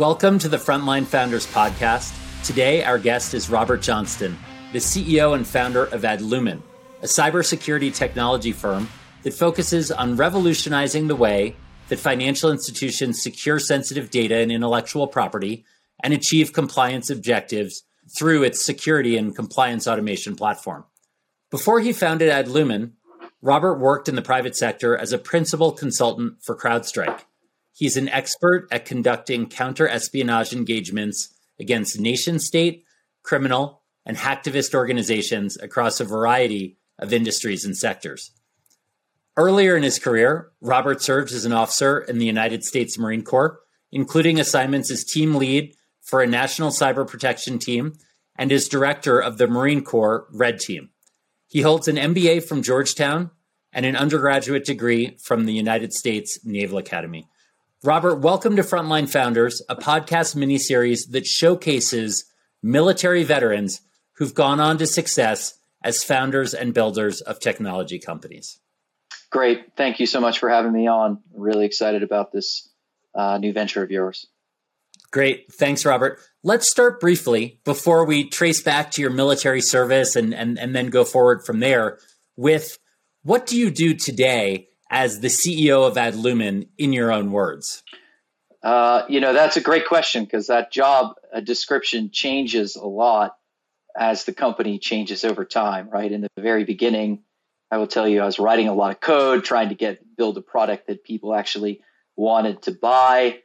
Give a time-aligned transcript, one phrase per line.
[0.00, 2.16] Welcome to the Frontline Founders Podcast.
[2.42, 4.38] Today, our guest is Robert Johnston,
[4.72, 6.62] the CEO and founder of Adlumin,
[7.02, 8.88] a cybersecurity technology firm
[9.24, 11.54] that focuses on revolutionizing the way
[11.88, 15.66] that financial institutions secure sensitive data and intellectual property
[16.02, 17.82] and achieve compliance objectives
[18.16, 20.86] through its security and compliance automation platform.
[21.50, 22.92] Before he founded Adlumin,
[23.42, 27.20] Robert worked in the private sector as a principal consultant for CrowdStrike.
[27.72, 32.84] He's an expert at conducting counter espionage engagements against nation state,
[33.22, 38.32] criminal, and hacktivist organizations across a variety of industries and sectors.
[39.36, 43.60] Earlier in his career, Robert served as an officer in the United States Marine Corps,
[43.92, 47.94] including assignments as team lead for a national cyber protection team
[48.36, 50.90] and as director of the Marine Corps Red Team.
[51.46, 53.30] He holds an MBA from Georgetown
[53.72, 57.28] and an undergraduate degree from the United States Naval Academy.
[57.82, 62.26] Robert, welcome to Frontline Founders, a podcast miniseries that showcases
[62.62, 63.80] military veterans
[64.16, 68.60] who've gone on to success as founders and builders of technology companies.
[69.30, 69.76] Great.
[69.78, 71.20] Thank you so much for having me on.
[71.34, 72.68] really excited about this
[73.14, 74.26] uh, new venture of yours.
[75.10, 75.50] Great.
[75.50, 76.20] Thanks, Robert.
[76.42, 80.88] Let's start briefly before we trace back to your military service and, and, and then
[80.88, 81.98] go forward from there
[82.36, 82.78] with
[83.22, 87.82] what do you do today as the CEO of Adlumin in your own words?
[88.62, 93.36] Uh, you know, that's a great question because that job uh, description changes a lot
[93.96, 96.12] as the company changes over time, right?
[96.12, 97.22] In the very beginning,
[97.70, 100.36] I will tell you, I was writing a lot of code, trying to get build
[100.36, 101.80] a product that people actually
[102.16, 103.40] wanted to buy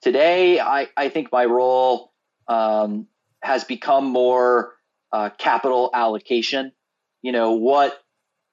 [0.00, 2.12] Today, I, I think my role
[2.46, 3.08] um,
[3.42, 4.74] has become more
[5.12, 6.72] uh, capital allocation.
[7.20, 7.98] You know, what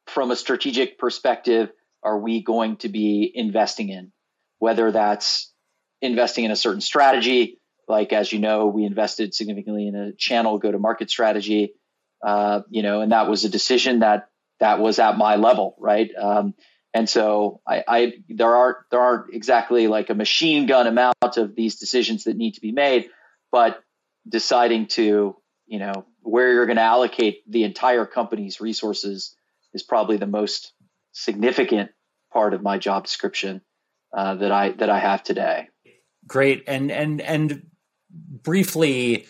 [0.08, 1.72] from a strategic perspective
[2.06, 4.12] are we going to be investing in?
[4.60, 5.52] Whether that's
[6.02, 10.58] investing in a certain strategy, like as you know, we invested significantly in a channel
[10.60, 11.74] go to market strategy.
[12.24, 14.30] Uh, you know, and that was a decision that
[14.60, 16.10] that was at my level, right?
[16.16, 16.54] Um,
[16.94, 21.56] and so I, I, there aren't there aren't exactly like a machine gun amount of
[21.56, 23.10] these decisions that need to be made,
[23.52, 23.84] but
[24.28, 25.36] deciding to
[25.68, 29.36] you know where you're going to allocate the entire company's resources
[29.74, 30.74] is probably the most
[31.12, 31.92] significant
[32.36, 33.62] part of my job description
[34.16, 35.70] uh, that I that I have today.
[36.28, 37.68] Great, and and and
[38.12, 39.26] briefly,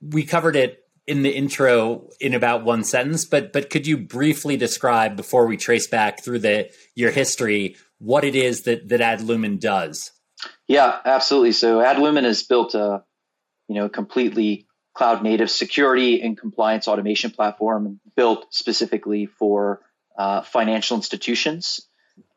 [0.00, 4.56] we covered it in the intro in about one sentence, but but could you briefly
[4.56, 9.58] describe before we trace back through the your history what it is that that Adlumin
[9.58, 10.12] does?
[10.68, 11.52] Yeah, absolutely.
[11.52, 13.02] So Adlumin has built a
[13.68, 19.80] you know completely cloud native security and compliance automation platform built specifically for
[20.16, 21.80] uh, financial institutions.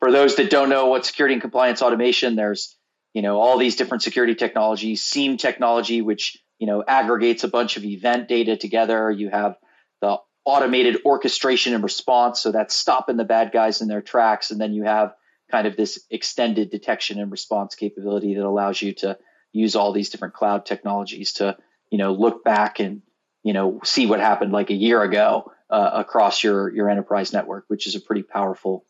[0.00, 2.76] For those that don't know what security and compliance automation, there's
[3.12, 7.76] you know all these different security technologies, SIEM technology, which you know aggregates a bunch
[7.76, 9.10] of event data together.
[9.10, 9.56] You have
[10.00, 14.60] the automated orchestration and response, so that's stopping the bad guys in their tracks, and
[14.60, 15.14] then you have
[15.50, 19.18] kind of this extended detection and response capability that allows you to
[19.52, 21.56] use all these different cloud technologies to
[21.90, 23.02] you know look back and
[23.42, 27.64] you know see what happened like a year ago uh, across your your enterprise network,
[27.68, 28.84] which is a pretty powerful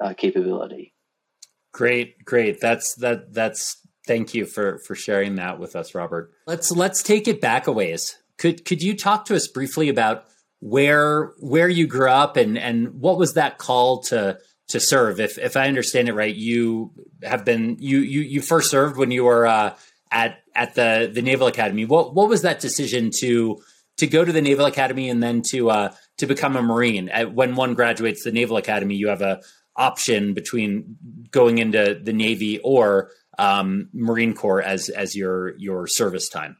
[0.00, 0.94] uh, capability.
[1.72, 2.60] Great, great.
[2.60, 6.32] That's that that's Thank you for for sharing that with us, Robert.
[6.46, 8.16] Let's let's take it back a ways.
[8.38, 10.24] Could could you talk to us briefly about
[10.60, 15.20] where where you grew up and and what was that call to to serve?
[15.20, 19.10] If if I understand it right, you have been you you you first served when
[19.10, 19.76] you were uh,
[20.10, 21.84] at at the the Naval Academy.
[21.84, 23.58] What what was that decision to
[23.98, 27.10] to go to the Naval Academy and then to uh, to become a Marine?
[27.32, 29.42] When one graduates the Naval Academy, you have a
[29.76, 30.96] option between
[31.30, 36.56] going into the Navy or um, Marine Corps as as your your service time?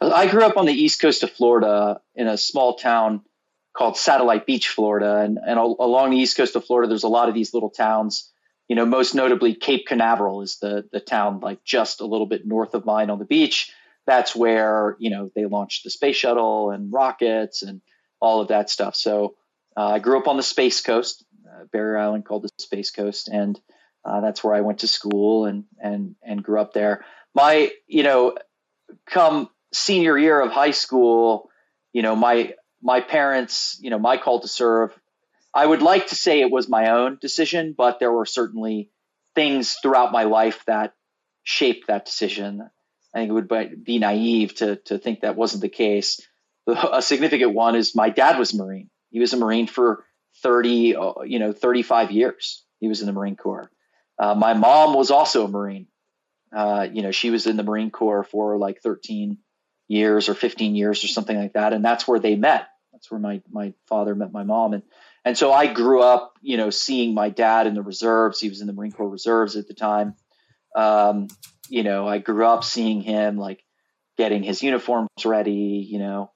[0.00, 3.22] I grew up on the east coast of Florida in a small town
[3.76, 7.28] called Satellite Beach, Florida, and and along the east coast of Florida, there's a lot
[7.28, 8.30] of these little towns.
[8.68, 12.46] You know, most notably Cape Canaveral is the the town like just a little bit
[12.46, 13.72] north of mine on the beach.
[14.06, 17.80] That's where you know they launched the space shuttle and rockets and
[18.20, 18.94] all of that stuff.
[18.94, 19.36] So
[19.76, 21.24] uh, I grew up on the Space Coast,
[21.72, 23.60] Barrier Island called the Space Coast, and
[24.04, 27.04] uh, that's where I went to school and and and grew up there.
[27.34, 28.36] My you know,
[29.06, 31.50] come senior year of high school,
[31.92, 34.92] you know my my parents, you know my call to serve.
[35.52, 38.90] I would like to say it was my own decision, but there were certainly
[39.34, 40.94] things throughout my life that
[41.42, 42.62] shaped that decision.
[43.14, 46.20] I think it would be naive to to think that wasn't the case.
[46.66, 48.90] A significant one is my dad was Marine.
[49.10, 50.04] He was a Marine for
[50.42, 52.64] 30, uh, you know, 35 years.
[52.78, 53.70] He was in the Marine Corps.
[54.18, 55.86] Uh, my mom was also a Marine.
[56.54, 59.38] Uh, you know, she was in the Marine Corps for like 13
[59.88, 62.68] years or 15 years or something like that, and that's where they met.
[62.92, 64.82] That's where my my father met my mom, and
[65.24, 68.40] and so I grew up, you know, seeing my dad in the reserves.
[68.40, 70.14] He was in the Marine Corps Reserves at the time.
[70.74, 71.28] Um,
[71.68, 73.62] you know, I grew up seeing him like
[74.18, 76.30] getting his uniforms ready, you know,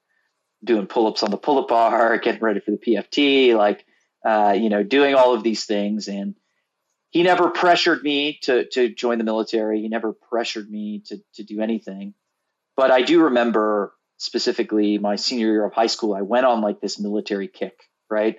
[0.65, 3.85] doing pull-ups on the pull-up bar, getting ready for the PFT, like
[4.25, 6.09] uh, you know, doing all of these things.
[6.09, 6.35] And
[7.11, 9.83] he never pressured me to to join the military.
[9.83, 12.15] He never pressured me to to do anything.
[12.77, 16.81] But I do remember specifically my senior year of high school, I went on like
[16.81, 17.79] this military kick,
[18.11, 18.39] right?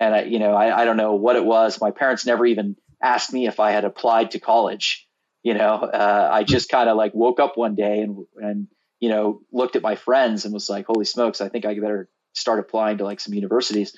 [0.00, 1.80] And I, you know, I, I don't know what it was.
[1.80, 5.06] My parents never even asked me if I had applied to college.
[5.42, 8.68] You know, uh, I just kind of like woke up one day and and
[9.04, 11.42] you know looked at my friends and was like, "Holy smokes!
[11.42, 13.94] I think I better start applying to like some universities."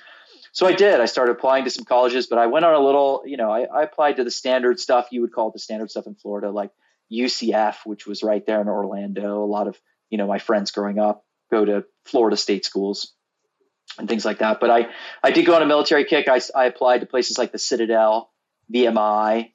[0.50, 1.00] So I did.
[1.00, 3.23] I started applying to some colleges, but I went on a little.
[3.25, 5.08] You know, I, I applied to the standard stuff.
[5.12, 6.73] You would call the standard stuff in Florida, like
[7.12, 9.44] UCF, which was right there in Orlando.
[9.44, 9.81] A lot of
[10.11, 13.12] you know my friends growing up go to Florida state schools
[13.99, 14.58] and things like that.
[14.61, 14.88] But I,
[15.23, 16.29] I did go on a military kick.
[16.29, 18.32] I, I applied to places like the Citadel,
[18.73, 19.53] VMI,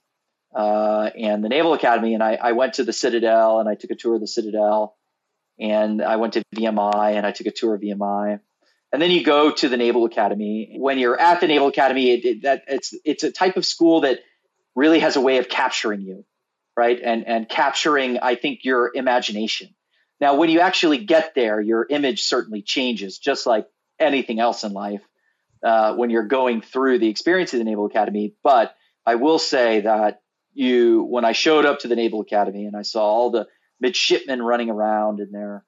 [0.55, 2.13] uh, and the Naval Academy.
[2.13, 4.95] And I, I went to the Citadel and I took a tour of the Citadel.
[5.61, 8.39] And I went to VMI and I took a tour of VMI.
[8.91, 10.75] And then you go to the Naval Academy.
[10.77, 14.01] When you're at the Naval Academy, it, it, that it's it's a type of school
[14.01, 14.19] that
[14.75, 16.25] really has a way of capturing you,
[16.75, 16.99] right?
[17.01, 19.69] And and capturing, I think, your imagination.
[20.19, 23.67] Now, when you actually get there, your image certainly changes, just like
[23.99, 25.01] anything else in life
[25.63, 28.33] uh, when you're going through the experience of the Naval Academy.
[28.43, 28.75] But
[29.05, 30.21] I will say that
[30.53, 33.47] you, when I showed up to the Naval Academy and I saw all the
[33.81, 35.65] midshipmen running around in their,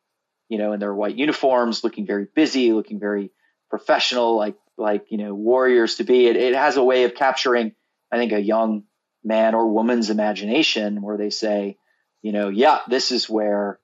[0.48, 3.31] you know, in their white uniforms, looking very busy, looking very
[3.69, 6.27] professional, like like you know warriors to be.
[6.27, 7.74] It, it has a way of capturing,
[8.12, 8.83] I think, a young
[9.24, 11.77] man or woman's imagination where they say,
[12.21, 13.80] you know, yeah, this is where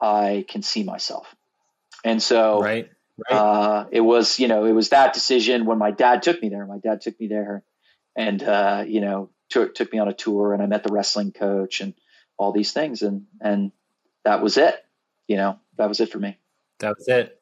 [0.00, 1.34] I can see myself.
[2.04, 2.90] And so right.
[3.30, 3.36] Right.
[3.36, 6.64] Uh, it was, you know, it was that decision when my dad took me there.
[6.66, 7.64] My dad took me there,
[8.16, 11.32] and uh, you know, took took me on a tour, and I met the wrestling
[11.32, 11.94] coach and
[12.38, 13.72] all these things, and and
[14.24, 14.74] that was it.
[15.26, 16.38] You know, that was it for me.
[16.78, 17.40] That was it.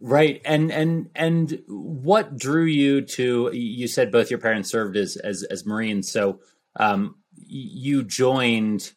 [0.00, 0.40] Right.
[0.44, 5.44] And and and what drew you to you said both your parents served as as
[5.50, 6.10] as Marines.
[6.10, 6.40] So
[6.76, 8.92] um you joined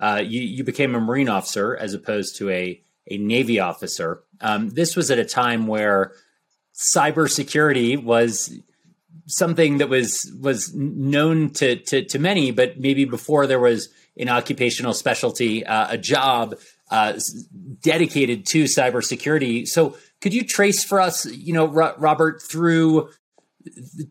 [0.00, 4.22] uh you you became a Marine officer as opposed to a a Navy officer.
[4.40, 6.12] Um, this was at a time where
[6.94, 8.58] cybersecurity was
[9.26, 13.88] something that was was known to, to, to many, but maybe before there was
[14.18, 16.56] an occupational specialty, uh, a job
[16.90, 17.18] uh,
[17.82, 19.66] dedicated to cybersecurity.
[19.66, 23.08] So, could you trace for us, you know, Robert, through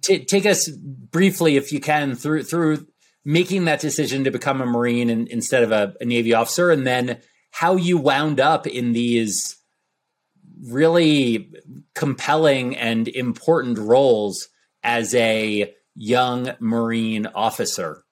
[0.02, 2.88] t- take us briefly, if you can, through through
[3.26, 6.88] making that decision to become a Marine in, instead of a, a Navy officer, and
[6.88, 7.20] then
[7.52, 9.58] how you wound up in these
[10.68, 11.52] really
[11.96, 14.50] compelling and important roles
[14.84, 18.04] as a young Marine officer.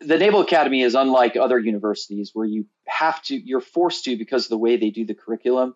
[0.00, 4.46] The Naval Academy is unlike other universities where you have to, you're forced to, because
[4.46, 5.74] of the way they do the curriculum,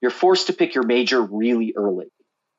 [0.00, 2.12] you're forced to pick your major really early.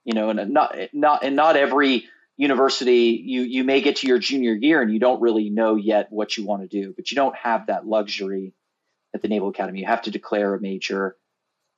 [0.06, 4.20] You know, and not, not, and not every university, you, you may get to your
[4.20, 7.16] junior year and you don't really know yet what you want to do, but you
[7.16, 8.54] don't have that luxury
[9.14, 9.80] at the Naval Academy.
[9.80, 11.16] You have to declare a major,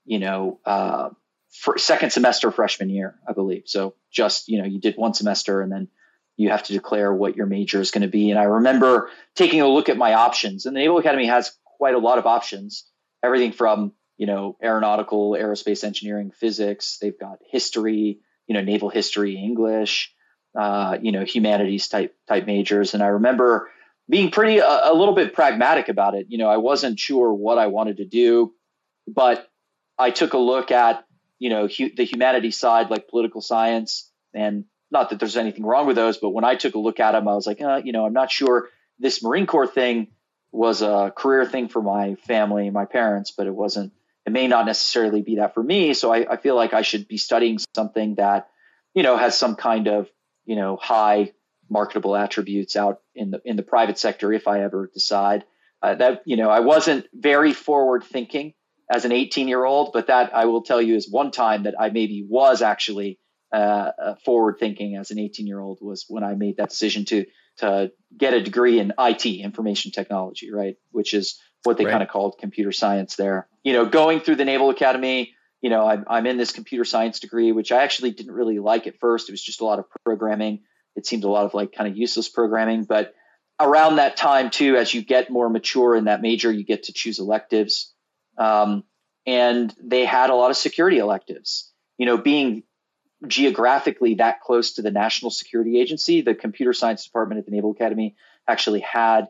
[0.05, 1.10] you know, uh,
[1.51, 3.63] for second semester freshman year, I believe.
[3.65, 5.88] So just you know, you did one semester and then
[6.38, 8.30] you have to declare what your major is going to be.
[8.30, 11.96] And I remember taking a look at my options, and the Naval Academy has quite
[11.96, 12.86] a lot of options.
[13.24, 16.98] Everything from you know aeronautical, aerospace engineering, physics.
[17.01, 20.13] They've got history, you know, naval history, English,
[20.60, 22.94] uh, you know, humanities type type majors.
[22.94, 23.70] And I remember
[24.10, 26.27] being pretty a, a little bit pragmatic about it.
[26.30, 28.54] You know, I wasn't sure what I wanted to do,
[29.08, 29.48] but
[29.98, 31.06] I took a look at
[31.39, 35.88] you know hu- the humanities side, like political science, and not that there's anything wrong
[35.88, 37.92] with those, but when I took a look at them, I was like, uh, you
[37.92, 40.08] know, I'm not sure this Marine Corps thing
[40.51, 43.94] was a career thing for my family, my parents, but it wasn't.
[44.25, 45.94] It may not necessarily be that for me.
[45.94, 48.50] So I, I feel like I should be studying something that,
[48.94, 50.10] you know, has some kind of,
[50.46, 51.34] you know, high
[51.70, 55.44] marketable attributes out in the in the private sector if I ever decide.
[55.82, 58.54] Uh, that you know, I wasn't very forward thinking
[58.92, 61.75] as an 18 year old, but that I will tell you is one time that
[61.80, 63.20] I maybe was actually
[63.53, 67.05] uh, uh forward thinking as an 18 year old was when I made that decision
[67.05, 67.25] to
[67.57, 71.91] to get a degree in IT, information technology, right, which is what they right.
[71.91, 73.47] kind of called computer science there.
[73.63, 77.21] You know, going through the Naval Academy, you know, I'm, I'm in this computer science
[77.21, 79.29] degree, which I actually didn't really like at first.
[79.29, 80.63] It was just a lot of programming
[80.95, 82.85] it seemed a lot of like kind of useless programming.
[82.85, 83.13] But
[83.59, 86.93] around that time too, as you get more mature in that major, you get to
[86.93, 87.93] choose electives.
[88.37, 88.83] Um,
[89.25, 91.71] and they had a lot of security electives.
[91.97, 92.63] You know, being
[93.27, 97.72] geographically that close to the National Security Agency, the computer science department at the Naval
[97.72, 98.15] Academy
[98.48, 99.27] actually had,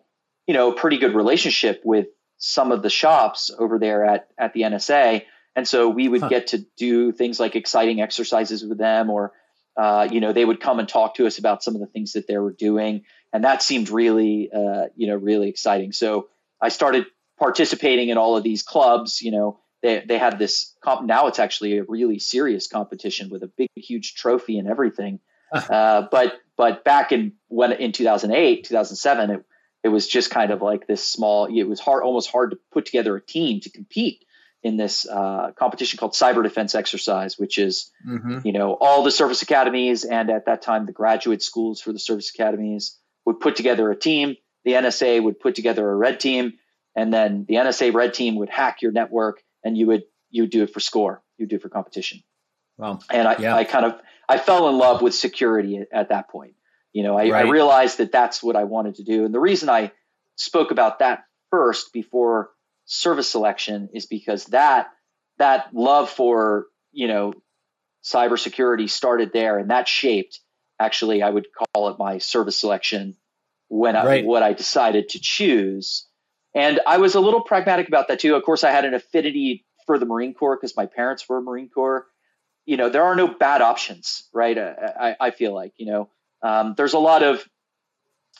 [0.47, 4.53] you know, a pretty good relationship with some of the shops over there at at
[4.53, 5.23] the NSA.
[5.55, 6.29] And so we would huh.
[6.29, 9.31] get to do things like exciting exercises with them, or
[9.77, 12.13] uh, you know, they would come and talk to us about some of the things
[12.13, 15.91] that they were doing, and that seemed really, uh, you know, really exciting.
[15.91, 16.27] So
[16.61, 17.05] I started
[17.37, 19.21] participating in all of these clubs.
[19.21, 21.05] You know, they they had this comp.
[21.05, 25.19] Now it's actually a really serious competition with a big, huge trophy and everything.
[25.53, 29.45] uh, but but back in when in 2008, 2007, it
[29.83, 31.45] it was just kind of like this small.
[31.45, 34.25] It was hard, almost hard to put together a team to compete
[34.63, 38.39] in this uh, competition called Cyber Defense Exercise, which is mm-hmm.
[38.43, 41.99] you know all the service academies and at that time the graduate schools for the
[41.99, 44.35] service academies would put together a team.
[44.63, 46.53] The NSA would put together a red team,
[46.95, 50.51] and then the NSA red team would hack your network and you would you would
[50.51, 52.23] do it for score, you do it for competition.
[52.77, 52.99] Wow.
[53.09, 53.55] And I, yeah.
[53.55, 56.53] I kind of I fell in love with security at, at that point.
[56.93, 57.45] You know, I, right.
[57.45, 59.91] I realized that that's what I wanted to do, and the reason I
[60.37, 62.51] spoke about that first before
[62.85, 64.91] service selection is because that
[65.37, 67.33] that love for you know
[68.03, 70.39] cybersecurity started there, and that shaped
[70.79, 73.17] actually I would call it my service selection
[73.67, 76.04] when I, what I decided to choose.
[76.55, 78.35] And I was a little pragmatic about that too.
[78.35, 81.69] Of course, I had an affinity for the Marine Corps because my parents were Marine
[81.69, 82.07] Corps.
[82.65, 84.57] You know, there are no bad options, right?
[84.57, 86.09] I, I feel like, you know,
[86.41, 87.43] um, there's a lot of,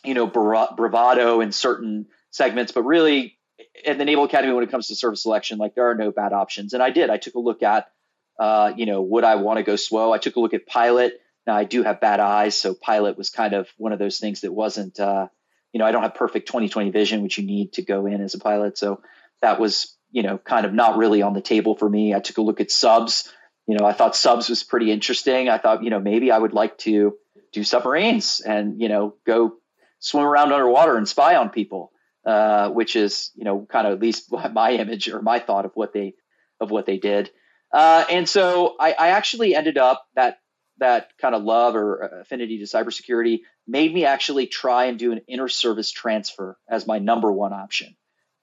[0.03, 3.37] you know, bravado in certain segments, but really
[3.83, 6.33] in the Naval Academy, when it comes to service selection, like there are no bad
[6.33, 6.73] options.
[6.73, 7.91] And I did, I took a look at,
[8.39, 10.13] uh, you know, would I want to go SWO?
[10.13, 11.21] I took a look at pilot.
[11.45, 14.41] Now I do have bad eyes, so pilot was kind of one of those things
[14.41, 15.27] that wasn't, uh,
[15.75, 18.33] you know, I don't have perfect 20/20 vision, which you need to go in as
[18.33, 18.77] a pilot.
[18.77, 19.01] So
[19.41, 22.15] that was, you know, kind of not really on the table for me.
[22.15, 23.29] I took a look at subs.
[23.67, 25.49] You know, I thought subs was pretty interesting.
[25.49, 27.17] I thought, you know, maybe I would like to
[27.51, 29.55] do submarines and, you know, go
[29.99, 31.91] swim around underwater and spy on people,
[32.25, 35.71] uh, which is, you know, kind of at least my image or my thought of
[35.73, 36.13] what they
[36.61, 37.31] of what they did.
[37.73, 40.37] Uh, and so I, I actually ended up that
[40.77, 45.21] that kind of love or affinity to cybersecurity made me actually try and do an
[45.27, 47.95] inter service transfer as my number one option.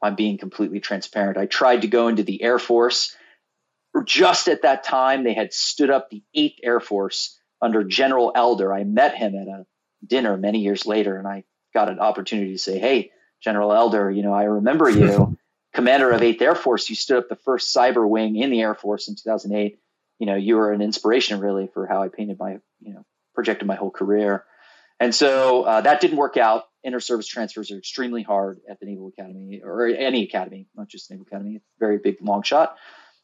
[0.03, 1.39] I'm being completely transparent.
[1.39, 3.17] I tried to go into the Air Force.
[4.05, 8.73] Just at that time, they had stood up the 8th Air Force under General Elder.
[8.73, 9.67] I met him at a
[10.05, 13.13] dinner many years later, and I got an opportunity to say, Hey,
[13.43, 15.39] General Elder, you know, I remember you,
[15.75, 16.89] commander of 8th Air Force.
[16.89, 19.79] You stood up the first cyber wing in the Air Force in 2008
[20.23, 23.67] you know, you were an inspiration really for how I painted my, you know, projected
[23.67, 24.45] my whole career.
[25.03, 26.63] And so uh, that didn't work out.
[26.85, 31.27] Inter-service transfers are extremely hard at the Naval Academy or any academy, not just Naval
[31.27, 31.57] Academy.
[31.57, 32.77] It's a very big, long shot.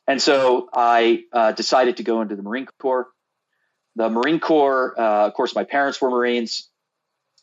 [0.09, 3.07] And so I uh, decided to go into the Marine Corps.
[3.95, 6.69] The Marine Corps, uh, of course, my parents were Marines.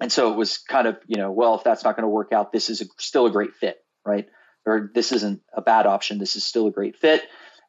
[0.01, 2.33] And so it was kind of, you know, well, if that's not going to work
[2.33, 4.27] out, this is a, still a great fit, right?
[4.65, 6.19] Or this isn't a bad option.
[6.19, 7.21] This is still a great fit.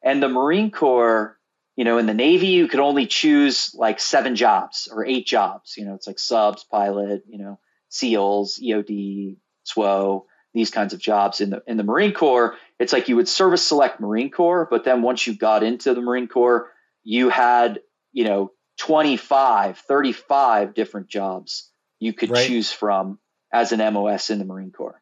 [0.03, 1.36] And the Marine Corps
[1.77, 5.75] you know, in the Navy, you could only choose like seven jobs or eight jobs.
[5.77, 10.23] You know, it's like subs, pilot, you know, SEALs, EOD, SWO,
[10.55, 11.39] these kinds of jobs.
[11.39, 14.83] In the in the Marine Corps, it's like you would service select Marine Corps, but
[14.83, 16.71] then once you got into the Marine Corps,
[17.03, 17.79] you had,
[18.11, 22.47] you know, 25, 35 different jobs you could right.
[22.47, 23.19] choose from
[23.53, 25.01] as an MOS in the Marine Corps.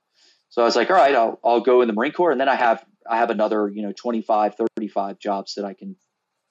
[0.50, 2.32] So I was like, all right, I'll, I'll go in the Marine Corps.
[2.32, 5.98] And then I have, I have another, you know, 25, 35 jobs that I can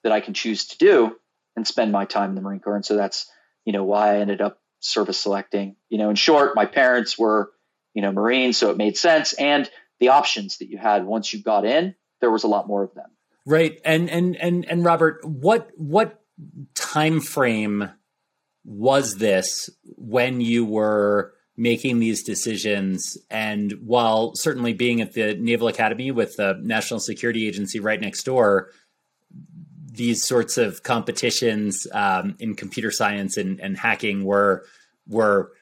[0.05, 1.17] that I can choose to do
[1.57, 2.77] and spend my time in the Marine Corps.
[2.77, 3.29] And so that's,
[3.65, 5.77] you know, why I ended up service selecting.
[5.89, 7.51] You know, in short, my parents were,
[7.95, 9.33] you know, Marines, so it made sense.
[9.33, 9.69] And
[9.99, 12.95] the options that you had once you got in, there was a lot more of
[12.95, 13.11] them.
[13.47, 13.81] Right.
[13.85, 16.23] And and and and Robert, what what
[16.75, 17.91] time frame
[18.65, 25.69] was this when you were making these decisions and while certainly being at the Naval
[25.69, 28.71] Academy with the National Security Agency right next door,
[29.95, 34.65] these sorts of competitions um, in computer science and, and hacking were
[35.09, 35.53] were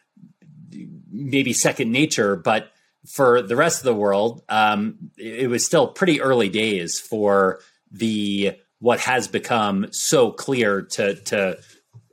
[1.10, 2.70] maybe second nature, but
[3.06, 7.60] for the rest of the world, um, it was still pretty early days for
[7.90, 11.58] the what has become so clear to to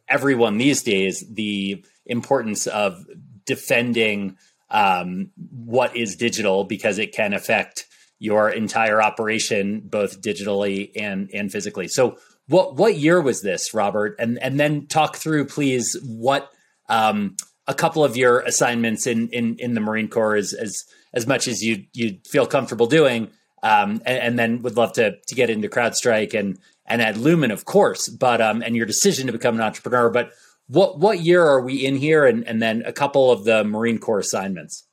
[0.07, 3.05] everyone these days the importance of
[3.45, 4.35] defending
[4.71, 7.85] um, what is digital because it can affect
[8.19, 11.87] your entire operation, both digitally and and physically.
[11.87, 14.15] So, what what year was this, Robert?
[14.19, 16.51] And and then talk through, please, what
[16.89, 20.83] um, a couple of your assignments in in in the Marine Corps as as
[21.13, 23.29] as much as you you feel comfortable doing,
[23.63, 27.65] um, and, and, then would love to to get into CrowdStrike and and Adlumin, of
[27.65, 30.09] course, but um, and your decision to become an entrepreneur.
[30.09, 30.31] But
[30.67, 33.99] what what year are we in here, and and then a couple of the Marine
[33.99, 34.83] Corps assignments.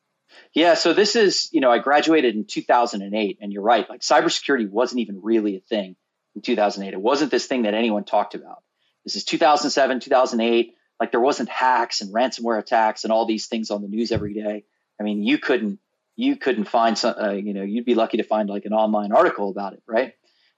[0.57, 4.69] Yeah, so this is you know I graduated in 2008, and you're right, like cybersecurity
[4.69, 5.95] wasn't even really a thing
[6.35, 6.93] in 2008.
[6.93, 8.63] It wasn't this thing that anyone talked about.
[9.05, 13.71] This is 2007, 2008 like there wasn't hacks and ransomware attacks and all these things
[13.71, 14.65] on the news every day.
[15.01, 15.79] I mean, you couldn't
[16.19, 19.13] you couldn't find some, uh, you know, you'd be lucky to find like an online
[19.13, 20.15] article about it, right?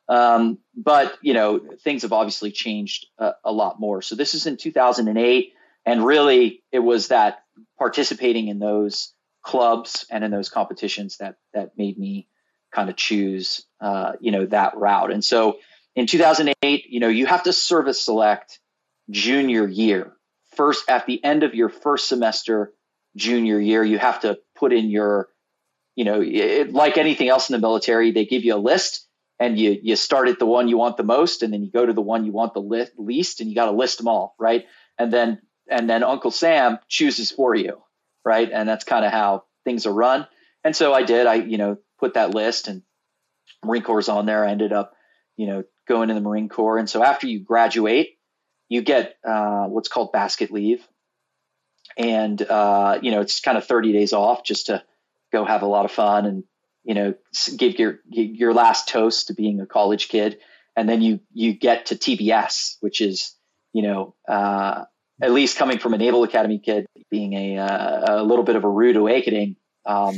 [0.09, 4.00] Um, but you know, things have obviously changed a, a lot more.
[4.00, 5.52] So this is in 2008,
[5.85, 7.43] and really, it was that
[7.78, 9.12] participating in those
[9.49, 12.28] clubs and in those competitions that that made me
[12.71, 15.11] kind of choose, uh, you know, that route.
[15.11, 15.59] And so
[15.97, 18.61] in 2008, you know, you have to service select
[19.09, 20.12] junior year.
[20.55, 22.75] First at the end of your first semester
[23.17, 25.28] junior year you have to put in your
[25.97, 29.07] you know it, like anything else in the military they give you a list
[29.40, 31.87] and you you start at the one you want the most and then you go
[31.87, 34.67] to the one you want the least and you got to list them all right?
[34.99, 37.83] And then and then uncle sam chooses for you
[38.28, 38.50] right?
[38.52, 40.26] And that's kind of how things are run.
[40.62, 42.82] And so i did i you know put that list and
[43.64, 44.44] marine corps on there.
[44.44, 44.92] I ended up
[45.37, 46.78] you know going in the marine corps.
[46.78, 48.18] And so after you graduate
[48.68, 50.87] you get uh, what's called basket leave,
[51.97, 54.82] and uh, you know it's kind of 30 days off just to
[55.32, 56.44] go have a lot of fun and
[56.85, 57.14] you know
[57.56, 60.38] give your your last toast to being a college kid,
[60.76, 63.35] and then you you get to TBS, which is
[63.73, 64.85] you know uh,
[65.20, 68.64] at least coming from a Naval Academy kid, being a uh, a little bit of
[68.64, 69.56] a rude awakening,
[69.87, 70.16] um,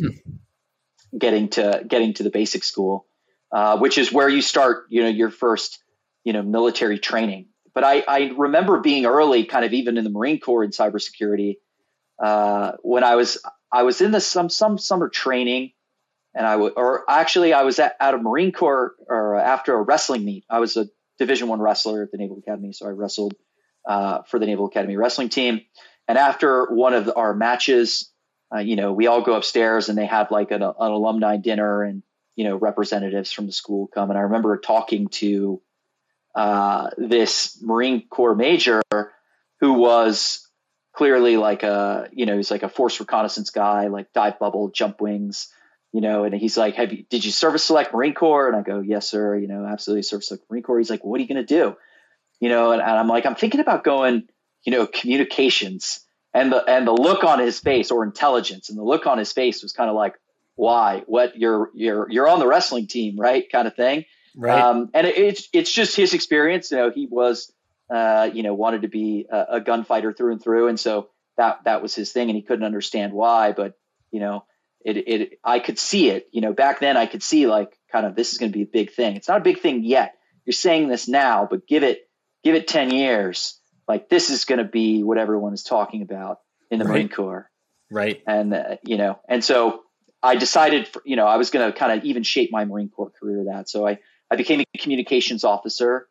[1.16, 3.06] getting to getting to the basic school,
[3.52, 5.82] uh, which is where you start you know your first
[6.24, 10.10] you know military training but I, I remember being early, kind of even in the
[10.10, 11.56] Marine Corps in cybersecurity,
[12.22, 13.38] uh, when I was
[13.72, 15.72] I was in the some some summer training,
[16.34, 20.24] and I or actually I was at, out of Marine Corps or after a wrestling
[20.24, 20.44] meet.
[20.50, 23.34] I was a Division One wrestler at the Naval Academy, so I wrestled
[23.86, 25.62] uh, for the Naval Academy wrestling team.
[26.08, 28.10] And after one of our matches,
[28.54, 31.82] uh, you know, we all go upstairs and they have like an, an alumni dinner,
[31.82, 32.02] and
[32.36, 34.10] you know, representatives from the school come.
[34.10, 35.60] And I remember talking to
[36.34, 38.82] uh, this Marine Corps major
[39.60, 40.46] who was
[40.92, 45.00] clearly like a you know he's like a force reconnaissance guy, like dive bubble, jump
[45.00, 45.52] wings,
[45.92, 46.24] you know.
[46.24, 49.08] And he's like, "Have you did you service select Marine Corps?" And I go, "Yes,
[49.08, 50.78] sir." You know, absolutely service select Marine Corps.
[50.78, 51.76] He's like, "What are you going to do?"
[52.40, 54.28] You know, and, and I'm like, "I'm thinking about going,
[54.64, 56.00] you know, communications."
[56.32, 59.32] And the and the look on his face, or intelligence, and the look on his
[59.32, 60.14] face was kind of like,
[60.54, 61.02] "Why?
[61.06, 61.36] What?
[61.36, 64.04] You're you're you're on the wrestling team, right?" Kind of thing.
[64.36, 64.60] Right.
[64.60, 66.70] Um, and it, it's it's just his experience.
[66.70, 67.52] You know, he was
[67.92, 71.64] uh, you know wanted to be a, a, gunfighter through and through, and so that
[71.64, 73.52] that was his thing, and he couldn't understand why.
[73.52, 73.74] But
[74.10, 74.44] you know,
[74.84, 76.28] it it I could see it.
[76.32, 78.62] You know, back then I could see like kind of this is going to be
[78.62, 79.16] a big thing.
[79.16, 80.14] It's not a big thing yet.
[80.44, 82.08] You're saying this now, but give it
[82.44, 83.58] give it ten years.
[83.88, 86.38] Like this is going to be what everyone is talking about
[86.70, 86.92] in the right.
[86.92, 87.50] Marine Corps.
[87.90, 88.22] Right.
[88.26, 89.82] And uh, you know, and so
[90.22, 92.88] I decided, for, you know, I was going to kind of even shape my Marine
[92.88, 93.68] Corps career that.
[93.68, 93.98] So I
[94.30, 96.06] I became a communications officer,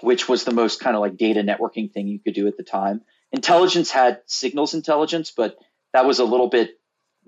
[0.00, 2.62] which was the most kind of like data networking thing you could do at the
[2.62, 3.02] time.
[3.30, 5.58] Intelligence had signals intelligence, but
[5.92, 6.78] that was a little bit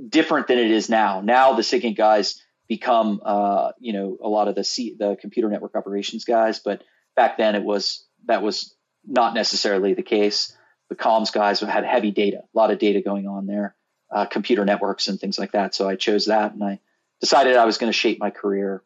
[0.09, 1.21] different than it is now.
[1.21, 5.51] Now the SIGINT guys become, uh, you know, a lot of the C- the computer
[5.51, 6.83] network operations guys, but
[7.17, 8.75] back then it was that was
[9.07, 10.57] not necessarily the case.
[10.89, 13.77] The comms guys had heavy data, a lot of data going on there,
[14.11, 15.75] uh, computer networks and things like that.
[15.75, 16.81] So I chose that, and I
[17.21, 18.83] decided I was going to shape my career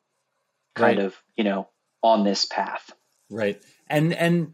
[0.74, 1.06] kind right.
[1.06, 1.68] of you know
[2.02, 2.92] on this path
[3.30, 4.52] right and and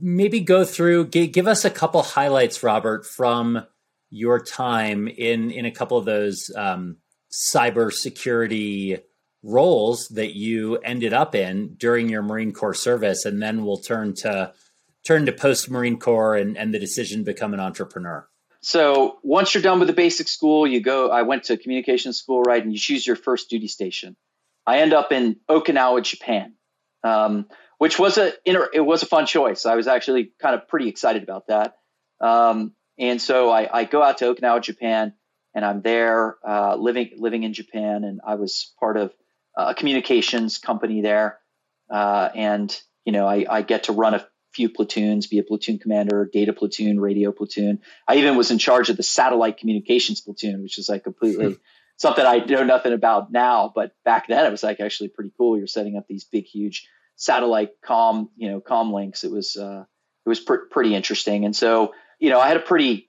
[0.00, 3.66] maybe go through give us a couple highlights robert from
[4.10, 6.96] your time in in a couple of those um,
[7.32, 9.00] cybersecurity
[9.42, 14.14] roles that you ended up in during your Marine Corps service, and then we'll turn
[14.16, 14.52] to
[15.04, 18.28] turn to post Marine Corps and, and the decision to become an entrepreneur.
[18.60, 21.10] So once you're done with the basic school, you go.
[21.10, 24.16] I went to communication school, right, and you choose your first duty station.
[24.64, 26.54] I end up in Okinawa, Japan,
[27.02, 27.46] um,
[27.78, 29.66] which was a it was a fun choice.
[29.66, 31.76] I was actually kind of pretty excited about that.
[32.20, 35.14] Um, and so I, I, go out to Okinawa, Japan,
[35.56, 39.12] and I'm there uh, living living in Japan, and I was part of
[39.56, 41.38] a communications company there,
[41.90, 45.78] uh, and you know I, I get to run a few platoons, be a platoon
[45.78, 47.80] commander, data platoon, radio platoon.
[48.06, 51.58] I even was in charge of the satellite communications platoon, which is like completely
[52.02, 55.56] something I know nothing about now, but back then it was like actually pretty cool.
[55.56, 59.24] You're setting up these big, huge satellite com, you know, com links.
[59.24, 59.84] It was, uh,
[60.26, 61.44] it was pr- pretty interesting.
[61.44, 63.08] And so, you know, I had a pretty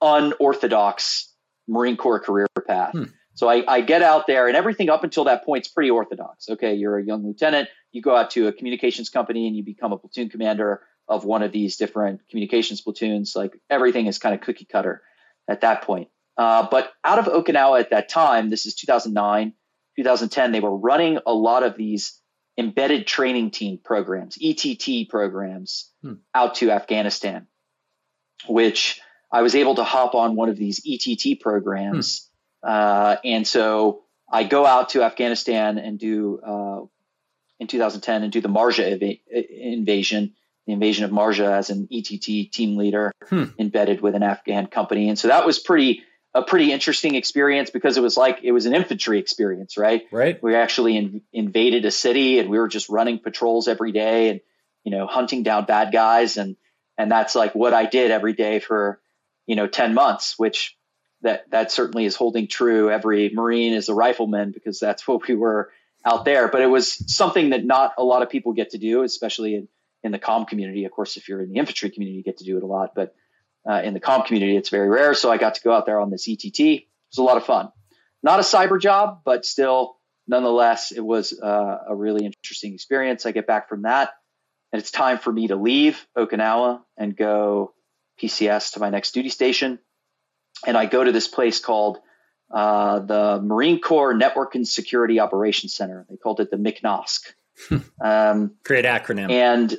[0.00, 1.32] unorthodox
[1.68, 2.92] Marine Corps career path.
[2.92, 3.04] Hmm.
[3.36, 6.48] So I, I, get out there, and everything up until that point is pretty orthodox.
[6.48, 9.92] Okay, you're a young lieutenant, you go out to a communications company, and you become
[9.92, 13.36] a platoon commander of one of these different communications platoons.
[13.36, 15.02] Like everything is kind of cookie cutter
[15.48, 16.08] at that point.
[16.36, 19.52] Uh, but out of Okinawa at that time, this is 2009,
[19.96, 22.20] 2010, they were running a lot of these
[22.58, 26.14] embedded training team programs, ETT programs, hmm.
[26.34, 27.46] out to Afghanistan,
[28.48, 29.00] which
[29.32, 32.18] I was able to hop on one of these ETT programs.
[32.18, 32.25] Hmm.
[32.66, 36.80] Uh, and so I go out to Afghanistan and do, uh,
[37.60, 40.34] in 2010, and do the Marja ev- invasion,
[40.66, 43.44] the invasion of Marja as an ETT team leader hmm.
[43.58, 45.08] embedded with an Afghan company.
[45.08, 46.02] And so that was pretty
[46.34, 50.02] a pretty interesting experience because it was like it was an infantry experience, right?
[50.12, 50.42] Right.
[50.42, 54.40] We actually in, invaded a city and we were just running patrols every day and
[54.84, 56.56] you know hunting down bad guys and
[56.98, 59.00] and that's like what I did every day for
[59.46, 60.75] you know 10 months, which
[61.26, 62.90] that that certainly is holding true.
[62.90, 65.70] Every Marine is a rifleman because that's what we were
[66.04, 66.48] out there.
[66.48, 69.68] But it was something that not a lot of people get to do, especially in,
[70.02, 70.84] in the com community.
[70.84, 72.94] Of course, if you're in the infantry community, you get to do it a lot,
[72.94, 73.14] but
[73.68, 75.14] uh, in the comp community, it's very rare.
[75.14, 76.60] So I got to go out there on this ETT.
[76.60, 77.70] It was a lot of fun.
[78.22, 83.26] Not a cyber job, but still, nonetheless, it was uh, a really interesting experience.
[83.26, 84.10] I get back from that,
[84.72, 87.74] and it's time for me to leave Okinawa and go
[88.22, 89.78] PCS to my next duty station.
[90.64, 91.98] And I go to this place called
[92.50, 96.06] uh, the Marine Corps Network and Security Operations Center.
[96.08, 97.82] They called it the MCNOSC.
[98.00, 99.30] um, Great acronym.
[99.30, 99.76] And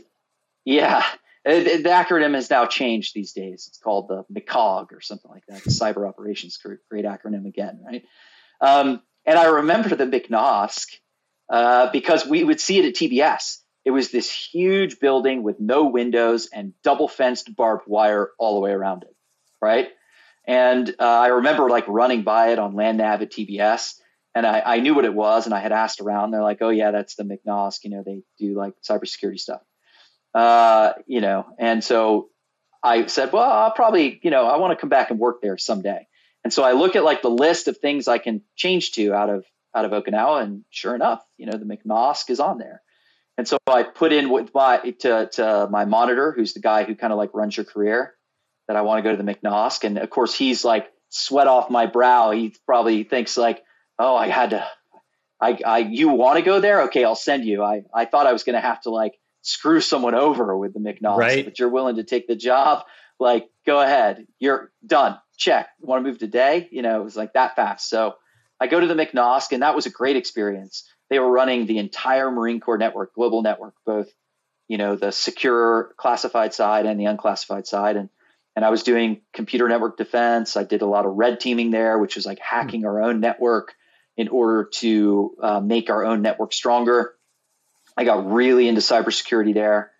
[0.65, 1.03] yeah,
[1.45, 3.67] the acronym has now changed these days.
[3.69, 5.63] It's called the MCOG or something like that.
[5.63, 6.81] The Cyber Operations Group.
[6.89, 8.03] Great acronym again, right?
[8.59, 10.99] Um, and I remember the MCNOSC
[11.49, 13.59] uh, because we would see it at TBS.
[13.85, 18.59] It was this huge building with no windows and double fenced barbed wire all the
[18.59, 19.15] way around it,
[19.61, 19.87] right?
[20.47, 23.95] And uh, I remember like running by it on land nav at TBS,
[24.33, 26.31] and I, I, knew what it was, and I had asked around.
[26.31, 27.83] They're like, "Oh yeah, that's the MCNOSC.
[27.83, 29.62] You know, they do like cybersecurity stuff."
[30.33, 32.29] Uh, you know, and so
[32.83, 35.57] I said, well, I'll probably, you know, I want to come back and work there
[35.57, 36.07] someday.
[36.43, 39.29] And so I look at like the list of things I can change to out
[39.29, 42.81] of out of Okinawa, and sure enough, you know, the MCNOSC is on there.
[43.38, 46.95] And so I put in with my to, to my monitor, who's the guy who
[46.95, 48.13] kind of like runs your career,
[48.67, 49.84] that I want to go to the MCNOSC.
[49.84, 52.32] And of course, he's like sweat off my brow.
[52.32, 53.63] He probably thinks like,
[53.97, 54.67] oh, I had to,
[55.41, 56.84] I, I, you want to go there?
[56.84, 57.63] Okay, I'll send you.
[57.63, 60.80] I, I thought I was going to have to like screw someone over with the
[60.80, 61.45] MCNOSC, right.
[61.45, 62.84] but you're willing to take the job,
[63.19, 65.17] like go ahead, you're done.
[65.38, 65.69] Check.
[65.80, 66.67] Want to move today?
[66.71, 67.89] You know, it was like that fast.
[67.89, 68.15] So
[68.60, 70.89] I go to the MCNOSC, and that was a great experience.
[71.10, 74.10] They were running the entire Marine Corps network, global network, both
[74.67, 78.10] you know the secure classified side and the unclassified side, and
[78.58, 80.58] and I was doing computer network defense.
[80.58, 83.76] I did a lot of red teaming there, which was like hacking our own network
[84.17, 87.13] in order to uh, make our own network stronger.
[87.96, 89.91] I got really into cybersecurity there.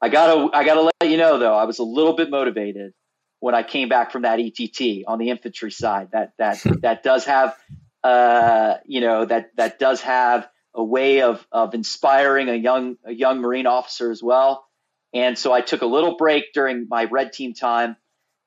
[0.00, 2.94] I gotta I gotta let you know though, I was a little bit motivated
[3.38, 6.08] when I came back from that ETT on the infantry side.
[6.12, 7.54] That that that does have
[8.02, 13.12] uh, you know that that does have a way of of inspiring a young a
[13.12, 14.64] young Marine officer as well.
[15.12, 17.96] And so I took a little break during my red team time,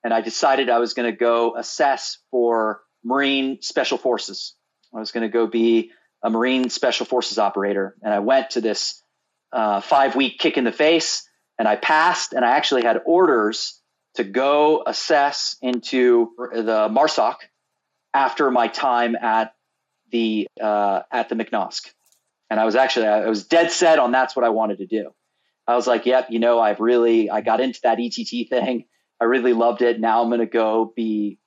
[0.02, 4.54] and I decided I was going to go assess for Marine Special Forces.
[4.94, 5.90] I was going to go be
[6.22, 9.02] a Marine Special Forces operator, and I went to this
[9.52, 13.80] uh, five week kick in the face, and I passed, and I actually had orders
[14.14, 17.36] to go assess into the MARSOC
[18.14, 19.54] after my time at
[20.10, 21.92] the uh, at the MCNOSC,
[22.48, 25.10] and I was actually I was dead set on that's what I wanted to do.
[25.66, 28.84] I was like, yep, you know, I've really I got into that ETT thing.
[29.20, 30.00] I really loved it.
[30.00, 31.38] Now I'm going to go be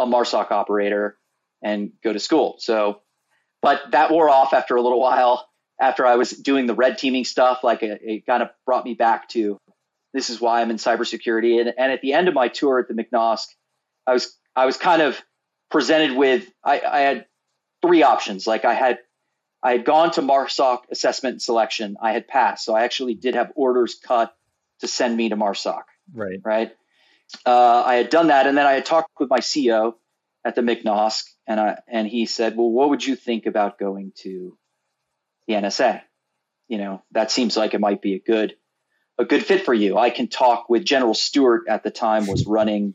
[0.00, 1.18] a MARSOC operator
[1.62, 2.56] and go to school.
[2.58, 3.02] So
[3.60, 5.48] but that wore off after a little while.
[5.80, 8.94] After I was doing the red teaming stuff, like it, it kind of brought me
[8.94, 9.58] back to
[10.12, 11.60] this is why I'm in cybersecurity.
[11.60, 13.46] And, and at the end of my tour at the MCNOSC,
[14.06, 15.20] I was I was kind of
[15.70, 17.26] presented with I, I had
[17.80, 18.46] three options.
[18.46, 18.98] Like I had
[19.62, 21.96] I had gone to MARSOC assessment and selection.
[22.00, 24.34] I had passed, so I actually did have orders cut
[24.80, 25.82] to send me to MARSOC.
[26.12, 26.40] Right.
[26.44, 26.72] Right.
[27.46, 29.94] Uh, I had done that, and then I had talked with my CEO
[30.44, 34.12] at the MCNOSC, and I and he said, "Well, what would you think about going
[34.16, 34.58] to
[35.46, 36.02] the NSA?
[36.68, 38.56] You know, that seems like it might be a good
[39.18, 39.98] a good fit for you.
[39.98, 42.94] I can talk with General Stewart at the time was running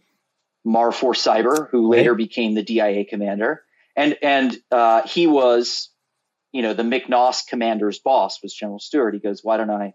[0.65, 2.17] MARFOR Cyber, who later right.
[2.17, 3.63] became the DIA commander,
[3.95, 5.89] and and uh, he was,
[6.51, 9.13] you know, the MCNOSC commander's boss was General Stewart.
[9.13, 9.93] He goes, "Why don't I,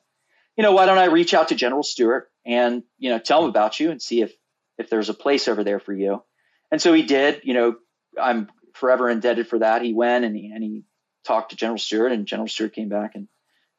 [0.57, 3.51] you know, why don't I reach out to General Stewart and you know tell him
[3.51, 4.33] about you and see if
[4.79, 6.23] if there's a place over there for you.
[6.71, 7.43] And so he did.
[7.45, 7.77] You know,
[8.21, 9.83] I'm forever indebted for that.
[9.83, 10.85] He went and he, and he
[11.25, 13.29] talked to General Stewart, and General Stewart came back and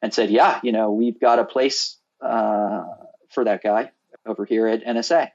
[0.01, 2.83] and said, "Yeah, you know, we've got a place uh,
[3.29, 3.91] for that guy
[4.25, 5.29] over here at NSA."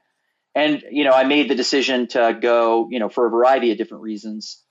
[0.55, 2.87] And you know, I made the decision to go.
[2.89, 4.63] You know, for a variety of different reasons.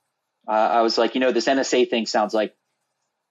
[0.49, 2.55] Uh, I was like, you know, this NSA thing sounds like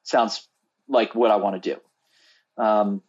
[0.03, 0.47] sounds
[0.88, 2.63] like what I want to do.
[2.63, 3.01] Um,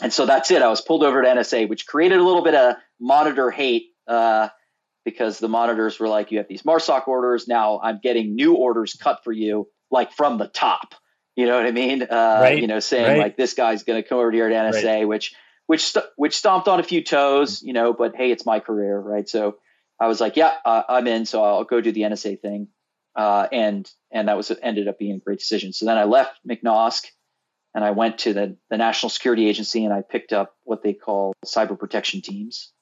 [0.00, 0.62] and so that's it.
[0.62, 4.48] I was pulled over to NSA, which created a little bit of monitor hate uh,
[5.04, 7.48] because the monitors were like, you have these MARSOC orders.
[7.48, 10.94] Now I'm getting new orders cut for you, like from the top.
[11.34, 12.02] You know what I mean?
[12.02, 12.60] Uh, right.
[12.60, 13.18] You know, saying right.
[13.18, 15.08] like this guy's going to come over here at NSA, right.
[15.08, 15.34] which
[15.66, 17.62] which st- which stomped on a few toes.
[17.62, 19.28] You know, but hey, it's my career, right?
[19.28, 19.56] So
[20.00, 21.26] I was like, yeah, uh, I'm in.
[21.26, 22.68] So I'll go do the NSA thing,
[23.18, 25.72] uh, and and that was ended up being a great decision.
[25.72, 27.06] So then I left MCNOSC
[27.74, 30.94] and I went to the, the National Security Agency and I picked up what they
[30.94, 32.72] call cyber protection teams,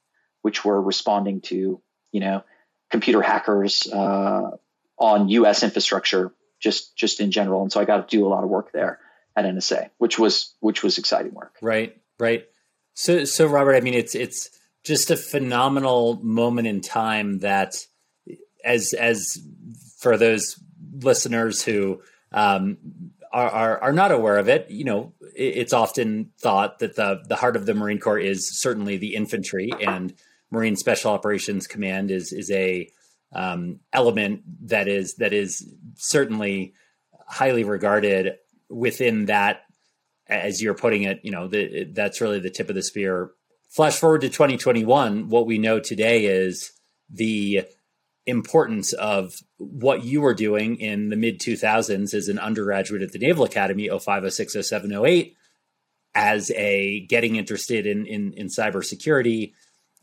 [0.43, 1.81] which were responding to,
[2.13, 2.45] you know,
[2.91, 4.51] computer hackers uh,
[4.99, 5.63] on U.S.
[5.63, 7.63] infrastructure, just just in general.
[7.63, 9.01] And so I got to do a lot of work there
[9.37, 11.57] at NSA, which was which was exciting work.
[11.63, 12.45] Right, right.
[12.93, 14.51] So, so Robert, I mean, it's it's
[14.85, 17.87] just a phenomenal moment in time that,
[18.63, 19.39] as as
[20.07, 20.63] for those
[21.01, 22.77] listeners who um,
[23.33, 27.35] are, are, are not aware of it, you know, it's often thought that the the
[27.35, 30.15] heart of the Marine Corps is certainly the infantry, and
[30.53, 32.89] Marine Special Operations Command is is a
[33.33, 36.73] um, element that is that is certainly
[37.27, 38.37] highly regarded
[38.71, 39.63] within that.
[40.29, 43.33] As you're putting it, you know, the, that's really the tip of the spear.
[43.71, 46.71] Flash forward to 2021, what we know today is
[47.11, 47.67] the
[48.27, 53.19] importance of what you were doing in the mid 2000s as an undergraduate at the
[53.19, 55.37] Naval Academy 05, 06, 07, 08
[56.15, 59.53] as a getting interested in in, in cybersecurity,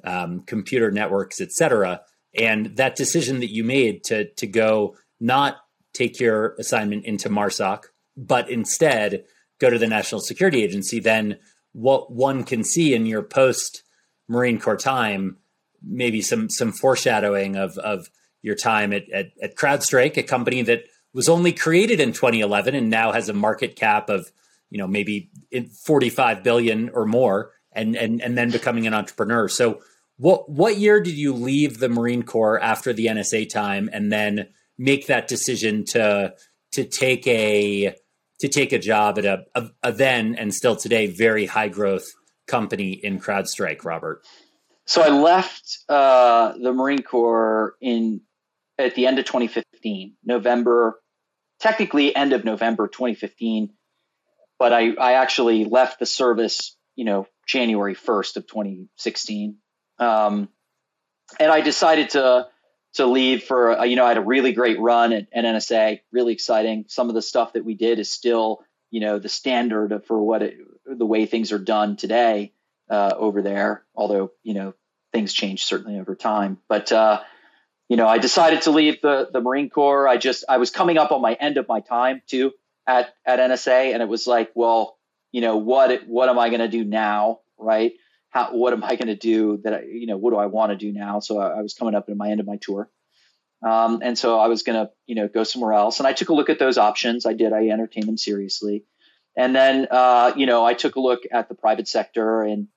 [0.03, 2.01] um, computer networks, etc.
[2.37, 5.57] And that decision that you made to to go not
[5.93, 7.83] take your assignment into MARSOC,
[8.17, 9.25] but instead
[9.59, 11.37] go to the National Security Agency, then
[11.73, 13.83] what one can see in your post
[14.27, 15.37] Marine Corps time
[15.83, 18.09] maybe some some foreshadowing of of
[18.41, 22.89] your time at, at, at CrowdStrike, a company that was only created in 2011 and
[22.89, 24.31] now has a market cap of
[24.69, 25.29] you know maybe
[25.85, 29.47] 45 billion or more, and and and then becoming an entrepreneur.
[29.47, 29.81] So
[30.17, 34.49] what what year did you leave the Marine Corps after the NSA time, and then
[34.77, 36.33] make that decision to
[36.71, 37.95] to take a
[38.39, 42.11] to take a job at a, a, a then and still today very high growth
[42.47, 44.25] company in CrowdStrike, Robert?
[44.85, 48.21] So I left uh, the Marine Corps in
[48.77, 50.99] at the end of 2015, November,
[51.59, 53.71] technically end of November 2015,
[54.59, 59.57] but I, I actually left the service, you know, January 1st of 2016.
[59.99, 60.49] Um,
[61.39, 62.47] and I decided to
[62.95, 66.01] to leave for uh, you know I had a really great run at, at, NSA,
[66.11, 66.85] really exciting.
[66.87, 70.43] Some of the stuff that we did is still you know the standard for what
[70.43, 72.53] it, the way things are done today
[72.93, 73.83] uh, over there.
[73.95, 74.73] Although you know
[75.11, 76.59] things change certainly over time.
[76.67, 77.21] But uh,
[77.89, 80.07] you know, I decided to leave the the Marine Corps.
[80.07, 82.51] I just I was coming up on my end of my time too
[82.87, 84.97] at at NSA, and it was like, well,
[85.31, 87.93] you know, what what am I going to do now, right?
[88.29, 89.73] How what am I going to do that?
[89.73, 91.19] I, you know, what do I want to do now?
[91.19, 92.89] So I, I was coming up in my end of my tour.
[93.65, 95.99] Um, and so I was going to, you know, go somewhere else.
[95.99, 97.25] And I took a look at those options.
[97.25, 97.53] I did.
[97.53, 98.83] I entertained them seriously.
[99.37, 102.67] And then, uh, you know, I took a look at the private sector and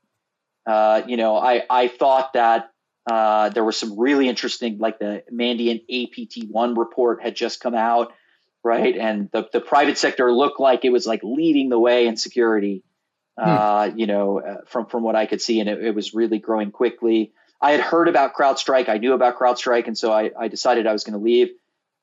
[0.66, 2.70] uh, you know, I, I thought that
[3.10, 8.12] uh, there was some really interesting, like the Mandiant APT1 report had just come out,
[8.64, 8.96] right?
[8.96, 12.82] And the, the private sector looked like it was like leading the way in security,
[13.38, 13.48] hmm.
[13.48, 15.60] uh, you know, uh, from, from what I could see.
[15.60, 17.32] And it, it, was really growing quickly.
[17.60, 18.88] I had heard about CrowdStrike.
[18.88, 19.86] I knew about CrowdStrike.
[19.86, 21.50] And so I, I decided I was going to leave.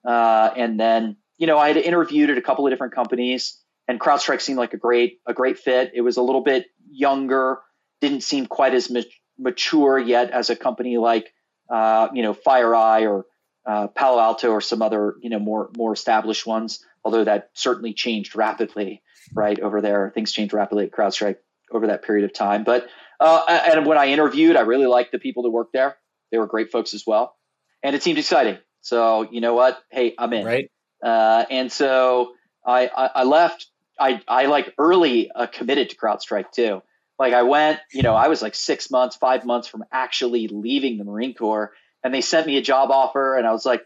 [0.08, 4.00] Uh, and then, you know, I had interviewed at a couple of different companies and
[4.00, 5.92] CrowdStrike seemed like a great, a great fit.
[5.94, 7.60] It was a little bit younger
[8.04, 8.92] didn't seem quite as
[9.40, 11.34] mature yet as a company like
[11.70, 13.26] uh, you know FireEye or
[13.66, 16.84] uh, Palo Alto or some other you know more more established ones.
[17.06, 19.02] Although that certainly changed rapidly,
[19.34, 20.12] right over there.
[20.14, 21.38] Things changed rapidly at CrowdStrike
[21.72, 22.64] over that period of time.
[22.66, 22.88] But
[23.20, 25.96] uh, and when I interviewed, I really liked the people that worked there.
[26.32, 27.36] They were great folks as well,
[27.82, 28.58] and it seemed exciting.
[28.82, 29.82] So you know what?
[29.92, 30.46] Hey, I'm in.
[30.46, 30.70] Right.
[31.02, 32.34] Uh, and so
[32.66, 33.68] I, I, I left.
[33.98, 36.82] I I like early uh, committed to CrowdStrike too.
[37.20, 40.98] Like I went, you know, I was like six months, five months from actually leaving
[40.98, 41.72] the Marine Corps,
[42.04, 43.86] and they sent me a job offer, and I was like,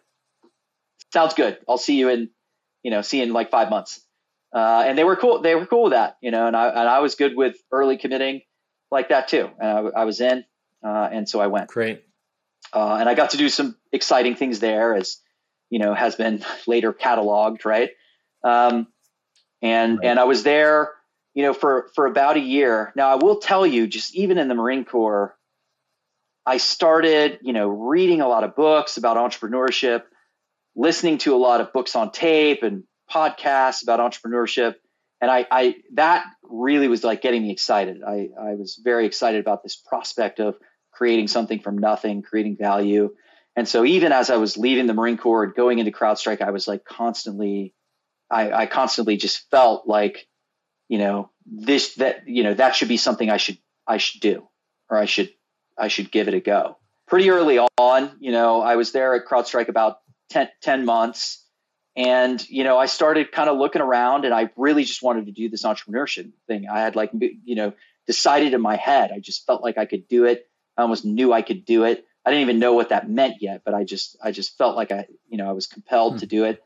[1.14, 1.58] "Sounds good.
[1.68, 2.30] I'll see you in,
[2.84, 4.00] you know, see you in like five months."
[4.56, 5.42] Uh, and they were cool.
[5.42, 7.98] They were cool with that, you know, and I and I was good with early
[7.98, 8.42] committing
[8.92, 9.50] like that too.
[9.60, 10.46] And I, I was in,
[10.86, 11.68] uh, and so I went.
[11.70, 12.04] Great.
[12.74, 15.18] uh, and I got to do some exciting things there, as
[15.70, 17.90] you know has been later cataloged, right?
[18.44, 18.88] Um,
[19.62, 20.08] and right.
[20.08, 20.92] and I was there,
[21.38, 22.92] you know, for for about a year.
[22.96, 25.38] Now I will tell you, just even in the Marine Corps,
[26.48, 30.02] I started, you know, reading a lot of books about entrepreneurship,
[30.76, 34.78] listening to a lot of books on tape and podcasts about entrepreneurship,
[35.22, 38.02] and I, I that really was like getting me excited.
[38.02, 40.56] I, I was very excited about this prospect of
[40.92, 43.14] creating something from nothing, creating value.
[43.56, 46.50] And so even as I was leaving the Marine Corps and going into CrowdStrike, I
[46.50, 47.76] was like constantly,
[48.28, 50.28] I, I constantly just felt like,
[50.88, 54.48] you know, this that you know that should be something I should I should do,
[54.90, 55.32] or I should
[55.78, 56.78] I should give it a go.
[57.08, 61.44] Pretty early on, you know, I was there at CrowdStrike about 10, 10 months.
[61.96, 65.32] And, you know, I started kind of looking around and I really just wanted to
[65.32, 66.68] do this entrepreneurship thing.
[66.70, 67.74] I had like, you know,
[68.06, 70.48] decided in my head, I just felt like I could do it.
[70.78, 72.06] I almost knew I could do it.
[72.24, 74.92] I didn't even know what that meant yet, but I just, I just felt like
[74.92, 76.20] I, you know, I was compelled mm.
[76.20, 76.62] to do it.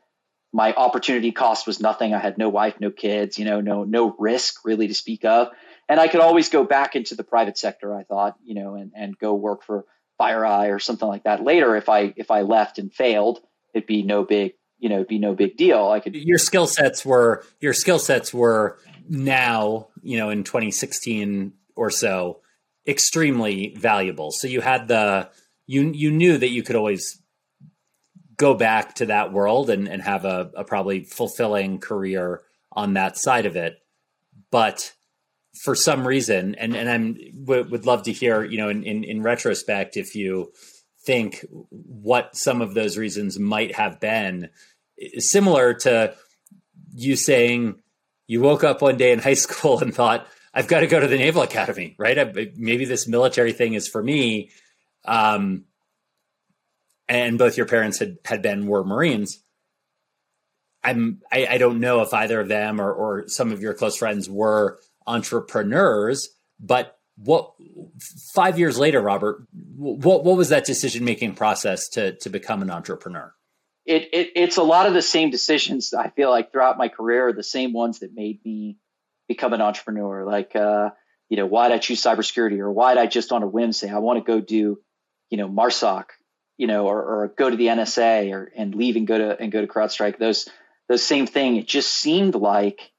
[0.52, 2.12] My opportunity cost was nothing.
[2.12, 5.48] I had no wife, no kids, you know, no, no risk really to speak of.
[5.88, 8.92] And I could always go back into the private sector, I thought, you know, and,
[8.94, 9.84] and go work for
[10.20, 13.40] FireEye or something like that later if I, if I left and failed
[13.74, 16.66] it'd be no big you know it'd be no big deal i could your skill
[16.66, 22.40] sets were your skill sets were now you know in 2016 or so
[22.86, 25.28] extremely valuable so you had the
[25.66, 27.21] you you knew that you could always
[28.42, 33.16] go back to that world and, and have a, a probably fulfilling career on that
[33.16, 33.78] side of it.
[34.50, 34.92] But
[35.64, 37.12] for some reason and and i'm
[37.44, 40.50] w- would love to hear you know in, in in retrospect if you
[41.04, 44.48] think what some of those reasons might have been
[45.18, 46.14] similar to
[46.94, 47.74] you saying
[48.26, 51.06] you woke up one day in high school and thought i've got to go to
[51.06, 52.18] the naval academy right?
[52.18, 54.50] I, maybe this military thing is for me.
[55.04, 55.64] Um,
[57.12, 59.42] and both your parents had had been were marines
[60.82, 63.96] i'm I, I don't know if either of them or, or some of your close
[63.96, 67.52] friends were entrepreneurs but what
[68.34, 69.46] five years later, Robert,
[69.76, 73.34] what what was that decision making process to to become an entrepreneur?
[73.84, 77.28] It, it it's a lot of the same decisions I feel like throughout my career
[77.28, 78.78] are the same ones that made me
[79.28, 80.24] become an entrepreneur.
[80.24, 80.90] Like uh,
[81.28, 83.72] you know, why did I choose cybersecurity, or why did I just on a whim
[83.72, 84.78] say I want to go do,
[85.30, 86.04] you know, MARSOC,
[86.56, 89.52] you know, or, or go to the NSA, or and leave and go to and
[89.52, 90.18] go to CrowdStrike.
[90.18, 90.48] Those
[90.88, 91.56] those same thing.
[91.56, 92.92] It just seemed like,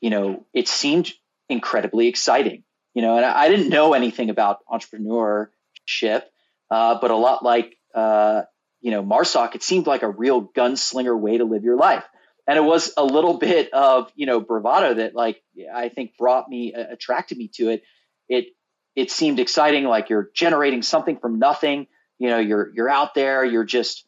[0.00, 1.12] you know, it seemed
[1.48, 2.64] incredibly exciting
[2.96, 6.22] you know, and I, I didn't know anything about entrepreneurship,
[6.70, 8.42] uh, but a lot like, uh,
[8.80, 12.04] you know, MARSOC, it seemed like a real gunslinger way to live your life.
[12.48, 16.48] And it was a little bit of, you know, bravado that like, I think brought
[16.48, 17.82] me, uh, attracted me to it.
[18.30, 18.46] It,
[18.94, 19.84] it seemed exciting.
[19.84, 21.88] Like you're generating something from nothing.
[22.18, 24.06] You know, you're, you're out there, you're just,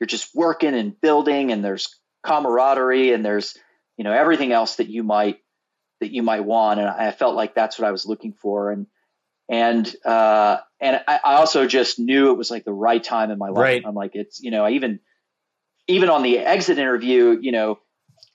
[0.00, 3.56] you're just working and building and there's camaraderie and there's,
[3.96, 5.38] you know, everything else that you might
[6.00, 6.78] that you might want.
[6.78, 8.70] And I felt like that's what I was looking for.
[8.70, 8.86] And,
[9.48, 13.38] and, uh, and I, I also just knew it was like the right time in
[13.38, 13.62] my life.
[13.62, 13.82] Right.
[13.84, 15.00] I'm like, it's, you know, I even,
[15.88, 17.80] even on the exit interview, you know,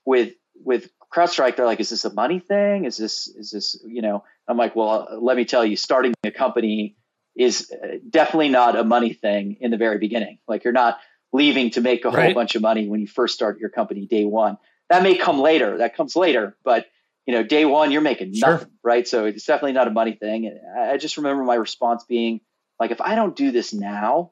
[0.05, 2.83] with, with CrowdStrike, they're like, is this a money thing?
[2.85, 6.31] Is this, is this, you know, I'm like, well, let me tell you, starting a
[6.31, 6.97] company
[7.35, 10.39] is uh, definitely not a money thing in the very beginning.
[10.47, 10.99] Like you're not
[11.31, 12.25] leaving to make a right.
[12.25, 14.57] whole bunch of money when you first start your company day one.
[14.89, 15.79] That may come later.
[15.79, 16.85] That comes later, but
[17.25, 18.77] you know, day one, you're making nothing, sure.
[18.83, 19.07] right?
[19.07, 20.45] So it's definitely not a money thing.
[20.45, 22.41] And I just remember my response being
[22.79, 24.31] like, if I don't do this now,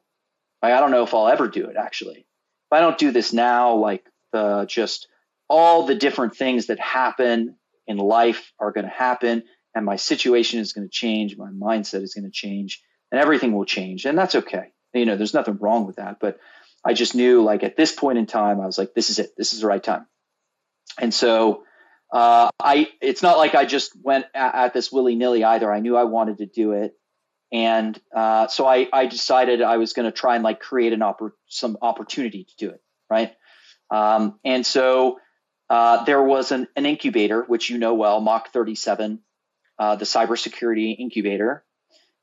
[0.62, 2.20] like, I don't know if I'll ever do it actually.
[2.20, 5.08] If I don't do this now, like the just
[5.50, 7.56] all the different things that happen
[7.88, 11.38] in life are going to happen and my situation is going to change.
[11.38, 14.06] My mindset is going to change and everything will change.
[14.06, 14.71] And that's okay.
[14.93, 16.17] You know, there's nothing wrong with that.
[16.19, 16.39] But
[16.84, 19.32] I just knew like at this point in time, I was like, this is it.
[19.38, 20.07] This is the right time.
[20.99, 21.64] And so,
[22.12, 25.72] uh, I it's not like I just went at, at this willy nilly either.
[25.72, 26.93] I knew I wanted to do it,
[27.53, 30.99] and uh, so I I decided I was going to try and like create an
[30.99, 33.34] oppor- some opportunity to do it, right?
[33.89, 35.20] Um, and so
[35.70, 39.20] uh, there was an, an incubator, which you know well, Mach 37,
[39.80, 41.64] uh, the cybersecurity incubator,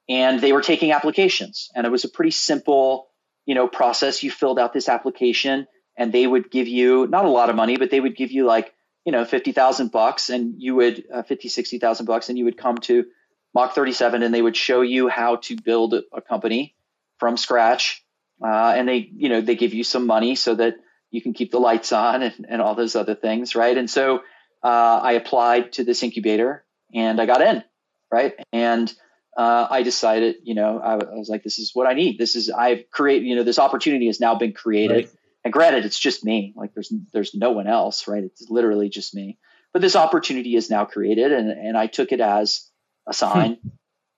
[0.08, 3.08] and they were taking applications, and it was a pretty simple,
[3.46, 4.22] you know, process.
[4.22, 7.76] You filled out this application, and they would give you not a lot of money,
[7.76, 8.74] but they would give you like
[9.08, 12.76] you know, 50,000 bucks and you would, uh, 50, 60,000 bucks and you would come
[12.76, 13.06] to
[13.54, 16.76] Mach 37 and they would show you how to build a company
[17.18, 18.04] from scratch.
[18.44, 20.76] Uh, and they, you know, they give you some money so that
[21.10, 23.54] you can keep the lights on and, and all those other things.
[23.54, 23.78] Right.
[23.78, 24.18] And so,
[24.62, 27.64] uh, I applied to this incubator and I got in.
[28.12, 28.34] Right.
[28.52, 28.92] And,
[29.38, 32.18] uh, I decided, you know, I, I, was like, this is what I need.
[32.18, 35.04] This is I've created, you know, this opportunity has now been created.
[35.04, 35.10] Right.
[35.44, 36.52] And granted, it's just me.
[36.56, 38.24] Like there's there's no one else, right?
[38.24, 39.38] It's literally just me.
[39.72, 42.68] But this opportunity is now created, and and I took it as
[43.06, 43.68] a sign hmm.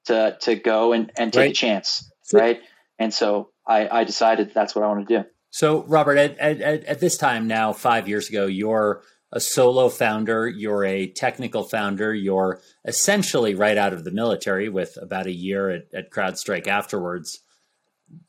[0.06, 1.50] to to go and and take right.
[1.50, 2.60] a chance, right?
[2.98, 5.28] And so I I decided that's what I want to do.
[5.50, 9.02] So Robert, at, at at this time now, five years ago, you're
[9.32, 14.98] a solo founder, you're a technical founder, you're essentially right out of the military with
[15.00, 17.40] about a year at, at CrowdStrike afterwards.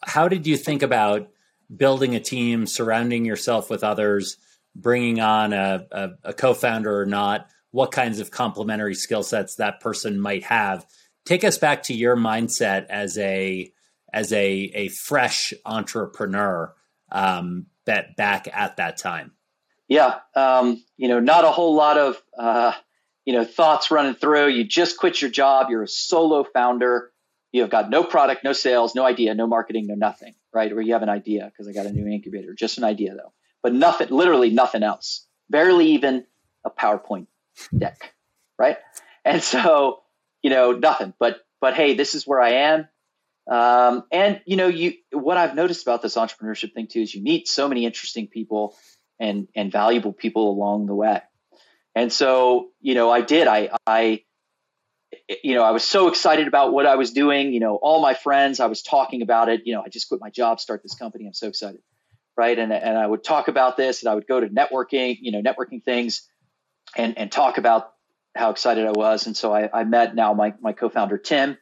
[0.03, 1.29] How did you think about
[1.75, 4.37] building a team, surrounding yourself with others,
[4.75, 7.47] bringing on a, a, a co founder or not?
[7.71, 10.85] What kinds of complementary skill sets that person might have?
[11.25, 13.71] Take us back to your mindset as a
[14.13, 16.73] as a, a fresh entrepreneur
[17.11, 19.31] um, back at that time.
[19.91, 22.71] Yeah, um, you know, not a whole lot of uh,
[23.25, 24.47] you know thoughts running through.
[24.47, 25.69] You just quit your job.
[25.69, 27.11] You're a solo founder.
[27.51, 30.33] You have got no product, no sales, no idea, no marketing, no nothing.
[30.53, 30.71] Right?
[30.71, 32.53] Or you have an idea because I got a new incubator.
[32.53, 34.07] Just an idea though, but nothing.
[34.11, 35.27] Literally nothing else.
[35.49, 36.25] Barely even
[36.63, 37.27] a PowerPoint
[37.77, 38.13] deck.
[38.57, 38.77] Right?
[39.25, 40.03] And so
[40.41, 41.13] you know nothing.
[41.19, 42.87] But but hey, this is where I am.
[43.45, 47.21] Um, and you know, you what I've noticed about this entrepreneurship thing too is you
[47.21, 48.77] meet so many interesting people
[49.21, 51.21] and and valuable people along the way.
[51.95, 53.47] And so, you know, I did.
[53.47, 54.23] I I
[55.43, 57.53] you know, I was so excited about what I was doing.
[57.53, 59.61] You know, all my friends, I was talking about it.
[59.65, 61.25] You know, I just quit my job, start this company.
[61.27, 61.81] I'm so excited,
[62.35, 62.57] right?
[62.57, 65.41] And and I would talk about this, and I would go to networking, you know,
[65.41, 66.27] networking things,
[66.97, 67.93] and and talk about
[68.35, 69.27] how excited I was.
[69.27, 71.57] And so I, I met now my my co-founder Tim,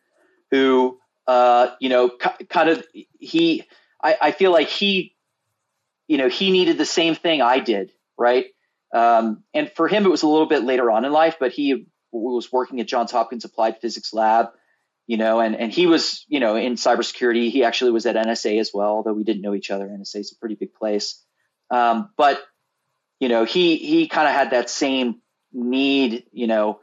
[0.52, 2.10] who uh, you know,
[2.50, 2.86] kind of
[3.20, 3.64] he.
[4.02, 5.14] I, I feel like he
[6.10, 8.48] you know, he needed the same thing I did, right?
[8.94, 11.86] Um, and for him, it was a little bit later on in life, but he
[12.12, 14.48] was working at Johns Hopkins Applied Physics Lab,
[15.06, 17.52] you know, and and he was, you know, in cybersecurity.
[17.52, 19.88] He actually was at NSA as well, although we didn't know each other.
[19.88, 21.24] NSA is a pretty big place,
[21.70, 22.42] um, but
[23.20, 25.22] you know, he he kind of had that same
[25.54, 26.80] need, you know,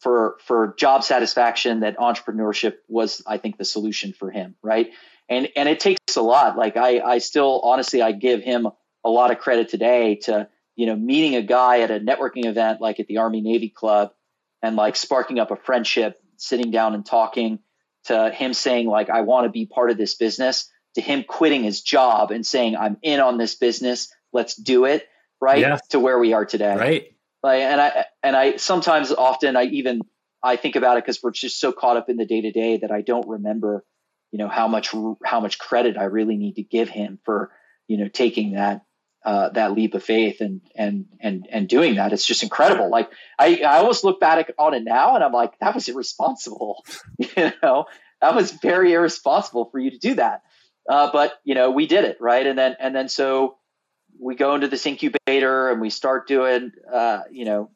[0.00, 4.90] for for job satisfaction that entrepreneurship was, I think, the solution for him, right?
[5.28, 6.56] And and it takes a lot.
[6.56, 8.68] Like I I still honestly I give him
[9.04, 12.80] a lot of credit today to you know meeting a guy at a networking event
[12.80, 14.12] like at the Army Navy Club
[14.62, 17.60] and like sparking up a friendship, sitting down and talking
[18.04, 21.62] to him saying like I want to be part of this business to him quitting
[21.62, 25.06] his job and saying I'm in on this business, let's do it,
[25.40, 25.58] right?
[25.58, 25.78] Yeah.
[25.90, 26.74] To where we are today.
[26.74, 27.16] Right.
[27.42, 30.02] Like and I and I sometimes often I even
[30.42, 32.78] I think about it because we're just so caught up in the day to day
[32.78, 33.84] that I don't remember
[34.36, 37.50] you know how much how much credit I really need to give him for
[37.88, 38.84] you know taking that
[39.24, 42.12] uh, that leap of faith and and and and doing that.
[42.12, 42.90] It's just incredible.
[42.90, 46.84] Like I I almost look back on it now and I'm like that was irresponsible.
[47.18, 47.86] you know
[48.20, 50.42] that was very irresponsible for you to do that.
[50.86, 53.56] Uh, but you know we did it right, and then and then so
[54.20, 57.70] we go into this incubator and we start doing uh, you know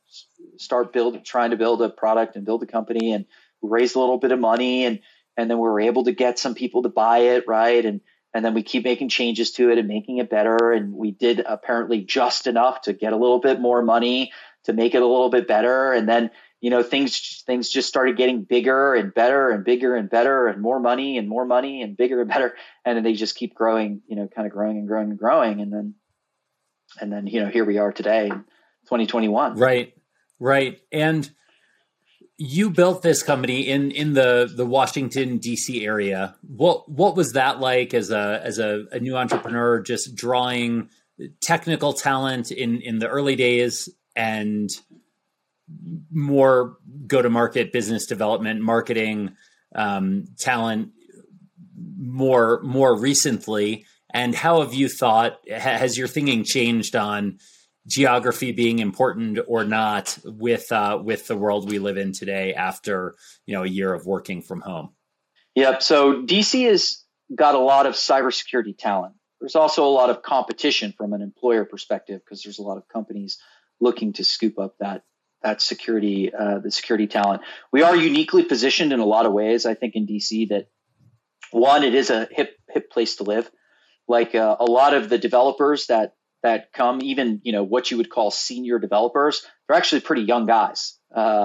[0.59, 3.25] start build trying to build a product and build a company and
[3.63, 5.01] raise a little bit of money and
[5.41, 7.84] and then we were able to get some people to buy it right?
[7.84, 8.01] And
[8.32, 10.70] and then we keep making changes to it and making it better.
[10.70, 14.32] And we did apparently just enough to get a little bit more money
[14.64, 15.93] to make it a little bit better.
[15.93, 16.30] And then
[16.61, 20.61] you know things things just started getting bigger and better and bigger and better and
[20.61, 22.55] more money and more money and bigger and better.
[22.84, 25.61] And then they just keep growing you know kind of growing and growing and growing.
[25.61, 25.95] And then
[27.01, 29.95] and then you know here we are today 2021 right.
[30.38, 30.80] Right.
[30.91, 31.30] And
[32.43, 35.84] you built this company in in the the Washington D.C.
[35.84, 36.34] area.
[36.41, 40.88] What what was that like as a as a, a new entrepreneur, just drawing
[41.43, 44.70] technical talent in in the early days and
[46.11, 49.36] more go to market business development marketing
[49.74, 50.93] um, talent
[51.99, 53.84] more more recently
[54.14, 57.38] and how have you thought has your thinking changed on
[57.87, 63.14] geography being important or not with uh, with the world we live in today after
[63.47, 64.91] you know a year of working from home.
[65.55, 65.83] Yep.
[65.83, 67.05] So DC has
[67.35, 69.14] got a lot of cybersecurity talent.
[69.41, 72.87] There's also a lot of competition from an employer perspective because there's a lot of
[72.89, 73.39] companies
[73.81, 75.03] looking to scoop up that
[75.43, 77.43] that security uh, the security talent.
[77.72, 79.64] We are uniquely positioned in a lot of ways.
[79.64, 80.68] I think in DC that
[81.51, 83.51] one it is a hip hip place to live.
[84.07, 87.97] Like uh, a lot of the developers that that come, even you know what you
[87.97, 90.99] would call senior developers, they're actually pretty young guys.
[91.14, 91.45] Uh,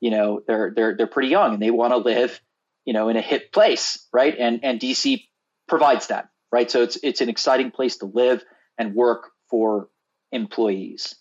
[0.00, 2.40] you know, they're they're they're pretty young and they want to live,
[2.84, 4.34] you know, in a hip place, right?
[4.38, 5.24] And and DC
[5.66, 6.70] provides that, right?
[6.70, 8.44] So it's it's an exciting place to live
[8.76, 9.88] and work for
[10.32, 11.14] employees.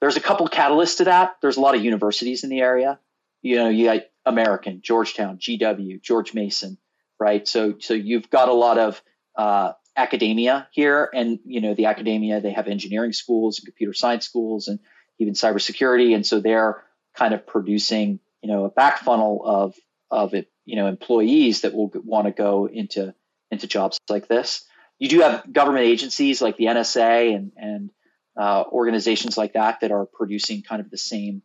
[0.00, 1.36] There's a couple catalysts to that.
[1.40, 2.98] There's a lot of universities in the area.
[3.40, 6.78] you know, you got American, Georgetown, GW, George Mason,
[7.18, 7.46] right?
[7.46, 9.02] So, so you've got a lot of
[9.36, 14.24] uh, academia here, and you know, the academia they have engineering schools and computer science
[14.24, 14.78] schools, and
[15.18, 16.82] even cybersecurity, and so they're
[17.14, 19.74] kind of producing, you know, a back funnel of
[20.10, 23.14] of it, you know, employees that will want to go into
[23.50, 24.64] into jobs like this.
[24.98, 27.90] You do have government agencies like the NSA and and
[28.36, 31.42] uh, organizations like that that are producing kind of the same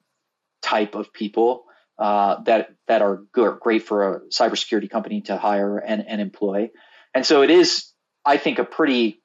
[0.62, 1.66] type of people
[2.00, 6.70] uh, that that are good, great for a cybersecurity company to hire and, and employ.
[7.14, 7.87] And so it is,
[8.28, 9.22] I think, a pretty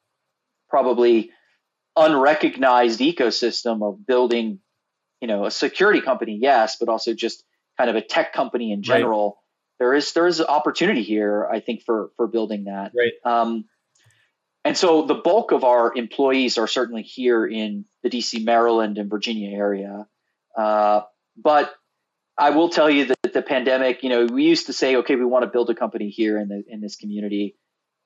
[0.71, 1.31] probably
[1.97, 4.61] unrecognized ecosystem of building,
[5.21, 7.45] you know, a security company, yes, but also just
[7.77, 9.25] kind of a tech company in general.
[9.27, 9.39] Right.
[9.79, 12.93] There is there is opportunity here, I think, for for building that.
[12.97, 13.13] Right.
[13.25, 13.65] Um,
[14.65, 19.11] and so the bulk of our employees are certainly here in the DC, Maryland, and
[19.11, 20.07] Virginia area.
[20.57, 21.01] Uh,
[21.37, 21.75] but
[22.39, 25.25] I will tell you that the pandemic, you know, we used to say, okay, we
[25.25, 27.57] want to build a company here in the in this community.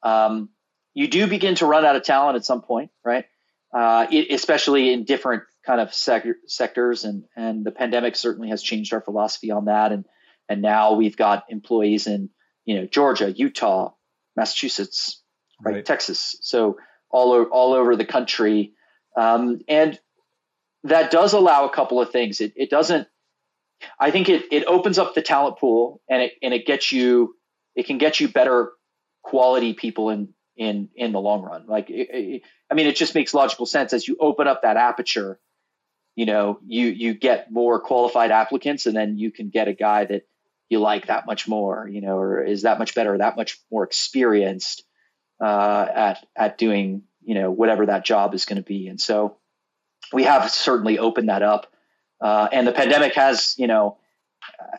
[0.02, 0.48] Um,
[0.96, 3.26] you do begin to run out of talent at some point, right?
[3.72, 8.62] Uh, it, especially in different kind of sec- sectors, and and the pandemic certainly has
[8.62, 9.92] changed our philosophy on that.
[9.92, 10.06] And
[10.48, 12.30] and now we've got employees in
[12.64, 13.92] you know Georgia, Utah,
[14.36, 15.22] Massachusetts,
[15.62, 15.84] right, right.
[15.84, 16.78] Texas, so
[17.10, 18.72] all over all over the country,
[19.18, 20.00] um, and
[20.84, 22.40] that does allow a couple of things.
[22.40, 23.06] It it doesn't
[24.00, 27.34] I think it it opens up the talent pool and it and it gets you
[27.74, 28.72] it can get you better
[29.22, 31.64] quality people in in in the long run.
[31.66, 34.76] Like it, it, I mean, it just makes logical sense as you open up that
[34.76, 35.38] aperture.
[36.14, 40.04] You know, you you get more qualified applicants, and then you can get a guy
[40.06, 40.22] that
[40.68, 41.88] you like that much more.
[41.88, 44.84] You know, or is that much better, that much more experienced
[45.40, 48.88] uh, at at doing you know whatever that job is going to be.
[48.88, 49.36] And so
[50.12, 51.66] we have certainly opened that up
[52.20, 53.98] uh, and the pandemic has, you know,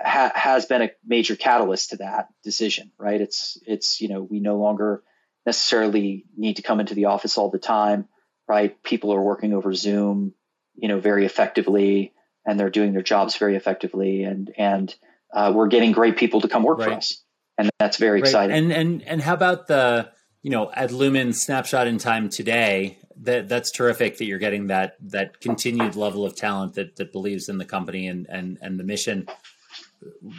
[0.01, 3.19] ha- has been a major catalyst to that decision, right?
[3.19, 5.03] It's it's you know we no longer
[5.47, 8.07] necessarily need to come into the office all the time,
[8.47, 8.83] right?
[8.83, 10.33] People are working over Zoom,
[10.75, 12.13] you know, very effectively,
[12.45, 14.93] and they're doing their jobs very effectively, and and
[15.33, 16.89] uh, we're getting great people to come work right.
[16.89, 17.23] for us,
[17.57, 18.27] and that's very right.
[18.27, 18.55] exciting.
[18.55, 20.11] And and and how about the
[20.43, 22.97] you know Adlumin snapshot in time today?
[23.23, 27.49] that that's terrific that you're getting that that continued level of talent that that believes
[27.49, 29.27] in the company and and and the mission.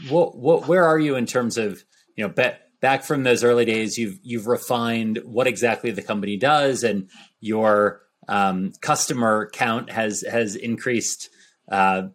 [0.09, 1.83] What what where are you in terms of
[2.15, 3.99] you know back back from those early days?
[3.99, 7.09] You've you've refined what exactly the company does, and
[7.41, 11.31] your um, customer count has has increased.
[11.71, 12.09] Uh,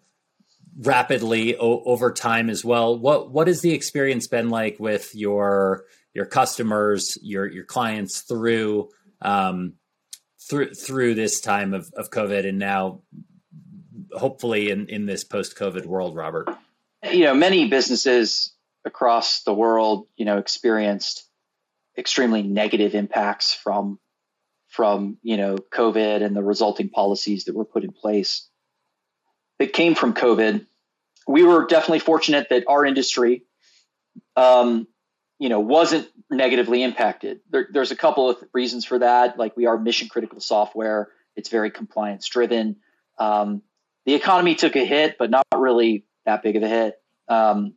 [0.80, 2.97] rapidly o- over time as well.
[2.97, 8.89] What what has the experience been like with your your customers, your your clients through
[9.22, 9.74] um,
[10.49, 13.01] through through this time of, of COVID and now
[14.11, 16.49] hopefully in, in this post COVID world, Robert?
[17.03, 18.53] You know, many businesses
[18.86, 21.27] across the world, you know, experienced
[21.97, 23.99] extremely negative impacts from
[24.67, 28.49] from you know COVID and the resulting policies that were put in place
[29.59, 30.65] that came from COVID.
[31.27, 33.43] We were definitely fortunate that our industry,
[34.36, 34.88] um,
[35.39, 37.39] you know, wasn't negatively impacted.
[37.49, 39.38] There, there's a couple of reasons for that.
[39.38, 41.09] Like we are mission critical software.
[41.36, 42.77] It's very compliance driven.
[43.17, 43.61] Um,
[44.05, 46.95] the economy took a hit, but not really that big of a hit.
[47.29, 47.75] Um,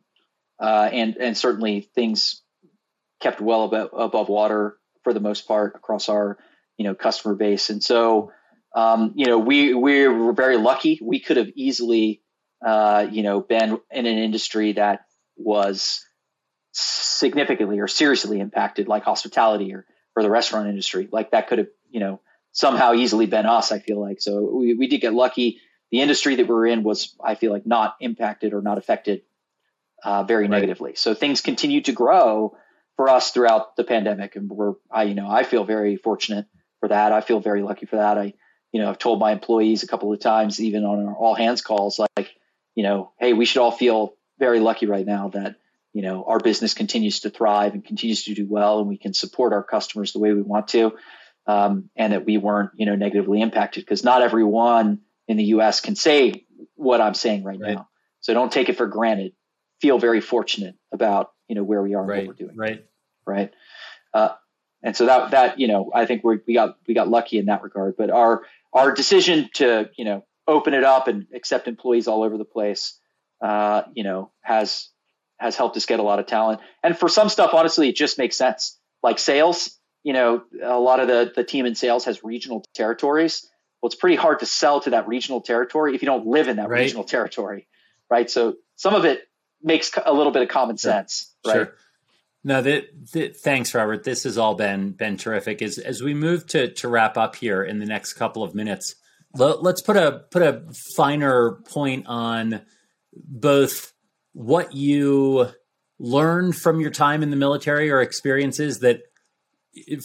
[0.59, 2.41] uh, and and certainly things
[3.19, 6.37] kept well above, above water for the most part across our
[6.77, 7.69] you know customer base.
[7.69, 8.31] And so
[8.75, 10.99] um, you know we we were very lucky.
[11.01, 12.21] We could have easily
[12.65, 15.05] uh, you know been in an industry that
[15.35, 16.03] was
[16.77, 19.85] significantly or seriously impacted, like hospitality or,
[20.15, 21.09] or the restaurant industry.
[21.11, 24.21] Like that could have, you know, somehow easily been us, I feel like.
[24.21, 25.59] So we, we did get lucky.
[25.91, 29.21] The industry that we're in was, I feel like, not impacted or not affected
[30.03, 30.51] uh, very right.
[30.51, 30.95] negatively.
[30.95, 32.57] So things continue to grow
[32.95, 34.35] for us throughout the pandemic.
[34.35, 36.45] And we're, I, you know, I feel very fortunate
[36.79, 37.11] for that.
[37.11, 38.17] I feel very lucky for that.
[38.17, 38.33] I,
[38.71, 41.61] you know, I've told my employees a couple of times, even on our all hands
[41.61, 42.35] calls, like,
[42.75, 45.55] you know, hey, we should all feel very lucky right now that
[45.93, 49.13] you know our business continues to thrive and continues to do well and we can
[49.13, 50.93] support our customers the way we want to
[51.47, 55.81] um, and that we weren't you know negatively impacted because not everyone in the us
[55.81, 56.45] can say
[56.75, 57.89] what i'm saying right, right, now
[58.19, 59.33] so don't take it for granted
[59.81, 62.85] feel very fortunate about you know where we are right, and what we're doing right
[63.25, 63.53] right
[64.13, 64.29] uh,
[64.83, 67.45] and so that that you know i think we we got we got lucky in
[67.47, 72.07] that regard but our our decision to you know open it up and accept employees
[72.07, 72.99] all over the place
[73.41, 74.89] uh, you know has
[75.39, 76.61] has helped us get a lot of talent.
[76.83, 78.77] And for some stuff, honestly, it just makes sense.
[79.03, 83.47] Like sales, you know, a lot of the, the team in sales has regional territories.
[83.81, 86.57] Well, it's pretty hard to sell to that regional territory if you don't live in
[86.57, 86.81] that right.
[86.81, 87.67] regional territory,
[88.09, 88.29] right?
[88.29, 89.21] So some of it
[89.61, 90.91] makes a little bit of common sure.
[90.91, 91.53] sense, right?
[91.53, 91.73] Sure.
[92.43, 94.03] No, that, that, thanks, Robert.
[94.03, 95.61] This has all been been terrific.
[95.61, 98.95] As as we move to to wrap up here in the next couple of minutes,
[99.33, 100.63] let, let's put a put a
[100.95, 102.61] finer point on
[103.13, 103.93] both
[104.33, 105.49] what you
[105.99, 109.01] learned from your time in the military or experiences that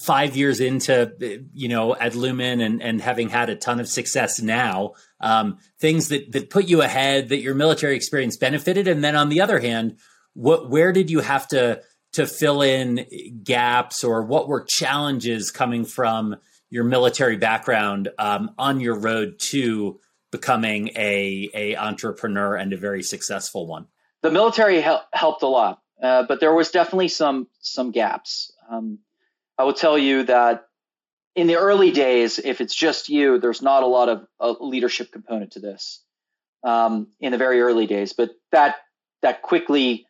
[0.05, 1.13] five years into
[1.53, 6.33] you know Adlumin and and having had a ton of success now, um, things that
[6.33, 9.99] that put you ahead that your military experience benefited, and then on the other hand,
[10.35, 13.07] what where did you have to to fill in
[13.43, 16.37] gaps or what were challenges coming from
[16.69, 19.99] your military background um, on your road to
[20.31, 23.87] becoming a a entrepreneur and a very successful one?
[24.23, 28.53] The military hel- helped a lot, uh, but there was definitely some some gaps.
[28.71, 28.99] Um,
[29.63, 30.67] I will tell you that
[31.37, 35.13] in the early days, if it's just you, there's not a lot of a leadership
[35.13, 36.03] component to this
[36.65, 38.75] um, in the very early days, but that
[39.23, 40.09] that quickly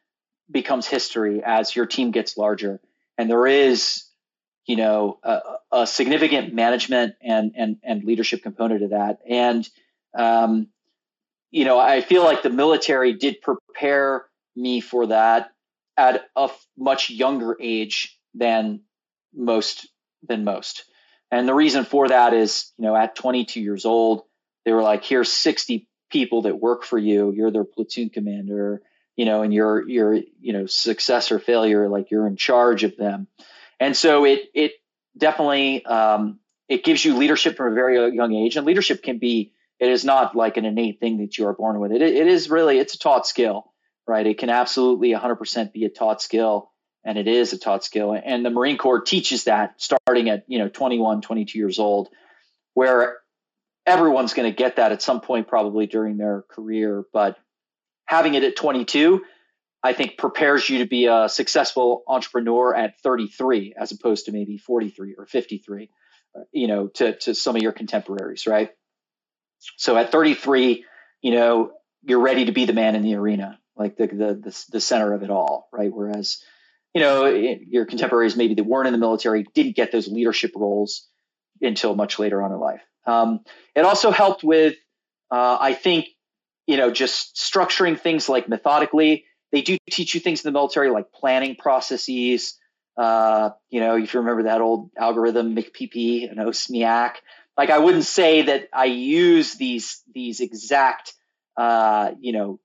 [0.50, 2.80] becomes history as your team gets larger,
[3.18, 4.04] and there is,
[4.64, 5.40] you know, a,
[5.70, 9.68] a significant management and and and leadership component to that, and
[10.14, 10.68] um,
[11.50, 14.24] you know, I feel like the military did prepare
[14.56, 15.50] me for that
[15.98, 16.48] at a
[16.78, 18.80] much younger age than
[19.34, 19.88] most
[20.26, 20.84] than most.
[21.30, 24.24] And the reason for that is, you know, at 22 years old,
[24.64, 27.32] they were like, here's 60 people that work for you.
[27.32, 28.82] You're their platoon commander,
[29.16, 32.96] you know, and you're, you're, you know, success or failure, like you're in charge of
[32.96, 33.28] them.
[33.80, 34.72] And so it, it
[35.16, 39.52] definitely, um, it gives you leadership from a very young age and leadership can be,
[39.80, 41.92] it is not like an innate thing that you are born with.
[41.92, 43.72] It, it is really, it's a taught skill,
[44.06, 44.26] right?
[44.26, 46.71] It can absolutely 100% be a taught skill
[47.04, 48.12] and it is a taught skill.
[48.12, 52.08] And the marine corps teaches that starting at you know 21 22 years old
[52.74, 53.18] where
[53.86, 57.04] everyone's going to get that at some point probably during their career.
[57.12, 57.36] But
[58.06, 59.24] having it at 22
[59.82, 64.58] i think prepares you to be a successful entrepreneur at 33 as opposed to maybe
[64.58, 65.88] 43 or 53
[66.52, 68.70] you know to, to some of your contemporaries right?
[69.76, 70.84] So at 33
[71.20, 71.72] you know
[72.02, 75.14] you're ready to be the man in the arena like the the the, the center
[75.14, 75.92] of it all right?
[75.92, 76.42] Whereas
[76.94, 81.08] you know, your contemporaries maybe that weren't in the military didn't get those leadership roles
[81.60, 82.82] until much later on in life.
[83.06, 83.40] Um,
[83.74, 84.76] it also helped with,
[85.30, 86.08] uh, I think,
[86.66, 89.24] you know, just structuring things like methodically.
[89.50, 92.58] They do teach you things in the military like planning processes.
[92.96, 97.14] Uh, you know, if you remember that old algorithm MCPP and OSMEAC,
[97.56, 101.12] like I wouldn't say that I use these these exact
[101.56, 102.60] uh, you know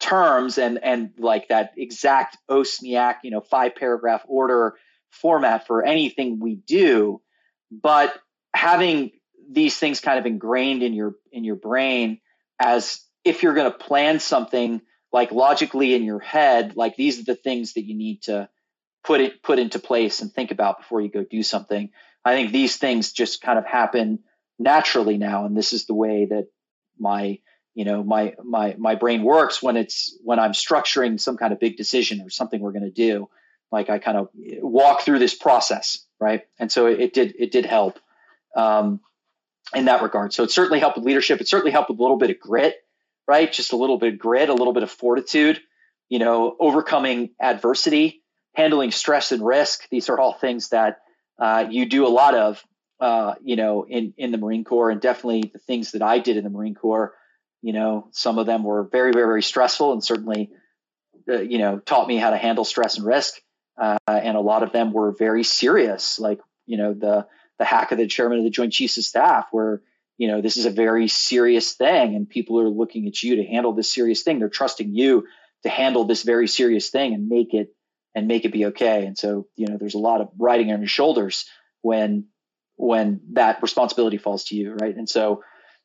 [0.00, 4.74] terms and and like that exact OSMEAC, you know, five paragraph order
[5.10, 7.20] format for anything we do,
[7.70, 8.12] but
[8.54, 9.12] having
[9.50, 12.20] these things kind of ingrained in your in your brain
[12.58, 14.80] as if you're going to plan something
[15.12, 18.48] like logically in your head, like these are the things that you need to
[19.04, 21.90] put it put into place and think about before you go do something.
[22.24, 24.20] I think these things just kind of happen
[24.58, 26.48] naturally now, and this is the way that
[26.98, 27.38] my
[27.74, 31.60] you know my my my brain works when it's when i'm structuring some kind of
[31.60, 33.28] big decision or something we're going to do.
[33.72, 36.42] Like i kind of walk through this process right?
[36.58, 37.98] And so it, it did it did help
[38.54, 39.00] um,
[39.74, 40.32] in that regard.
[40.34, 41.40] So it certainly helped with leadership.
[41.40, 42.76] It certainly helped with a little bit of grit
[43.26, 43.52] right?
[43.52, 45.60] Just a little bit of grit a little bit of fortitude
[46.10, 48.22] you know overcoming adversity
[48.54, 49.88] handling stress and risk.
[49.90, 50.98] These are all things that
[51.38, 52.62] uh, you do a lot of
[53.00, 56.36] uh, you know in in the marine corps and definitely the things that i did
[56.36, 57.14] in the marine corps
[57.62, 60.50] you know, some of them were very, very, very stressful and certainly,
[61.28, 63.34] uh, you know, taught me how to handle stress and risk.
[63.80, 67.26] Uh, and a lot of them were very serious, like, you know, the,
[67.58, 69.82] the hack of the chairman of the Joint Chiefs of Staff, where,
[70.18, 73.44] you know, this is a very serious thing and people are looking at you to
[73.44, 74.38] handle this serious thing.
[74.38, 75.26] They're trusting you
[75.62, 77.74] to handle this very serious thing and make it
[78.14, 79.06] and make it be okay.
[79.06, 81.46] And so, you know, there's a lot of riding on your shoulders
[81.82, 82.26] when
[82.76, 84.96] when that responsibility falls to you, right?
[84.96, 85.42] And so,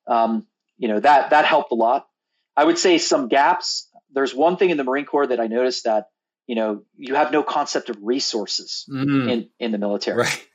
[0.08, 0.48] um,
[0.78, 2.08] you know that that helped a lot.
[2.56, 3.90] I would say some gaps.
[4.12, 6.06] There's one thing in the Marine Corps that I noticed that
[6.48, 9.32] you know you have no concept of resources mm.
[9.32, 10.24] in in the military.
[10.24, 10.48] Right.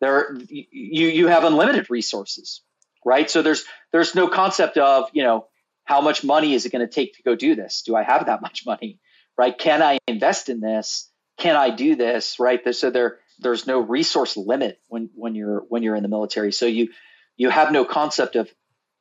[0.00, 2.62] There you you have unlimited resources,
[3.04, 3.30] right?
[3.30, 5.46] So there's there's no concept of you know
[5.84, 7.82] how much money is it going to take to go do this?
[7.82, 9.00] Do I have that much money?
[9.38, 9.56] Right?
[9.56, 11.10] Can I invest in this?
[11.38, 12.38] Can I do this?
[12.38, 12.60] Right?
[12.74, 16.52] So there there's no resource limit when when you're when you're in the military.
[16.52, 16.88] So you
[17.36, 18.50] you have no concept of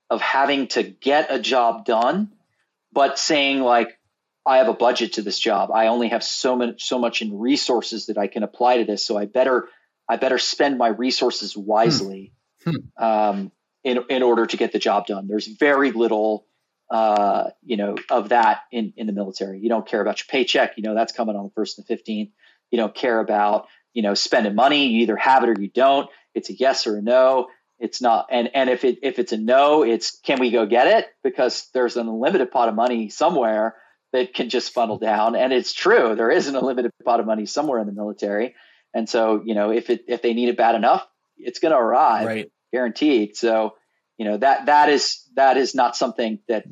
[0.10, 2.32] of having to get a job done,
[2.92, 3.98] but saying like,
[4.46, 5.72] I have a budget to this job.
[5.72, 9.06] I only have so much so much in resources that I can apply to this.
[9.06, 9.68] So I better
[10.08, 12.32] I better spend my resources wisely
[12.64, 12.72] hmm.
[12.98, 13.04] Hmm.
[13.04, 13.52] Um,
[13.84, 15.28] in in order to get the job done.
[15.28, 16.46] There's very little
[16.90, 19.60] uh, you know, of that in, in the military.
[19.60, 20.78] You don't care about your paycheck.
[20.78, 22.32] You know, that's coming on the first and the 15th.
[22.72, 24.88] You don't care about, you know, spending money.
[24.88, 26.10] You either have it or you don't.
[26.34, 27.48] It's a yes or a no.
[27.80, 28.28] It's not.
[28.32, 31.08] And, and if it, if it's a no, it's, can we go get it?
[31.24, 33.76] Because there's an unlimited pot of money somewhere
[34.14, 35.36] that can just funnel down.
[35.36, 36.16] And it's true.
[36.16, 38.56] There is an unlimited pot of money somewhere in the military.
[38.94, 41.06] And so, you know, if it, if they need it bad enough,
[41.38, 42.52] it's going to arrive right.
[42.72, 43.36] guaranteed.
[43.36, 43.74] So,
[44.18, 46.66] you know that that is that is not something that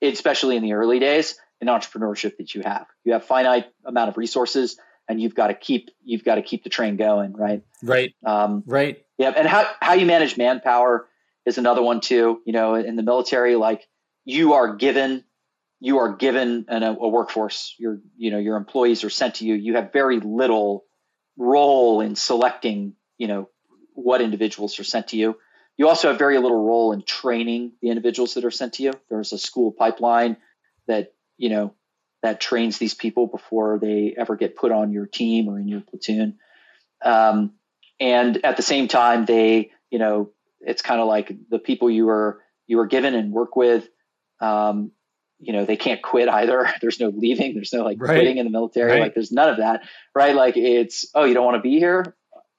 [0.00, 4.16] especially in the early days in entrepreneurship that you have you have finite amount of
[4.16, 4.78] resources
[5.08, 8.62] and you've got to keep you've got to keep the train going right right um,
[8.66, 11.08] right yeah and how how you manage manpower
[11.46, 13.86] is another one too you know in the military like
[14.24, 15.24] you are given
[15.80, 19.46] you are given an, a, a workforce your you know your employees are sent to
[19.46, 20.84] you you have very little
[21.36, 23.48] role in selecting you know
[23.94, 25.36] what individuals are sent to you
[25.76, 28.92] you also have very little role in training the individuals that are sent to you.
[29.08, 30.36] There's a school pipeline
[30.86, 31.74] that, you know,
[32.22, 35.80] that trains these people before they ever get put on your team or in your
[35.80, 36.38] platoon.
[37.04, 37.54] Um,
[38.02, 42.06] and at the same time, they, you know, it's kind of like the people you
[42.06, 43.88] were you were given and work with.
[44.40, 44.90] Um,
[45.38, 46.68] you know, they can't quit either.
[46.80, 47.54] There's no leaving.
[47.54, 48.16] There's no like right.
[48.16, 48.90] quitting in the military.
[48.90, 49.02] Right.
[49.02, 49.82] Like there's none of that,
[50.16, 50.34] right?
[50.34, 52.16] Like it's oh, you don't want to be here.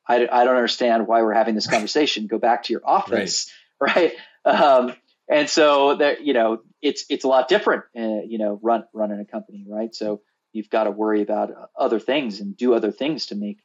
[0.07, 2.27] I, I don't understand why we're having this conversation.
[2.27, 4.13] Go back to your office, right?
[4.45, 4.55] right?
[4.55, 4.93] Um,
[5.29, 9.19] and so there, you know, it's it's a lot different, uh, you know, run running
[9.19, 9.93] a company, right?
[9.93, 10.21] So
[10.53, 13.57] you've got to worry about other things and do other things to make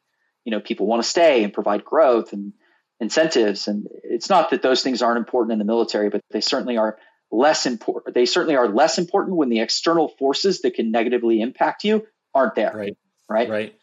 [0.48, 2.54] you know people want to stay and provide growth and
[3.00, 3.68] incentives.
[3.68, 6.96] And it's not that those things aren't important in the military, but they certainly are
[7.30, 8.14] less important.
[8.14, 12.54] They certainly are less important when the external forces that can negatively impact you aren't
[12.54, 12.72] there.
[12.74, 12.96] Right.
[13.28, 13.50] Right.
[13.50, 13.74] Right.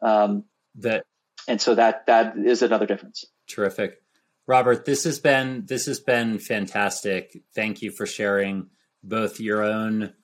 [0.00, 0.44] Um,
[0.76, 1.04] that
[1.46, 3.26] and so that that is another difference.
[3.46, 4.00] Terrific,
[4.46, 4.86] Robert.
[4.86, 7.36] This has been this has been fantastic.
[7.54, 8.70] Thank you for sharing
[9.02, 10.14] both your own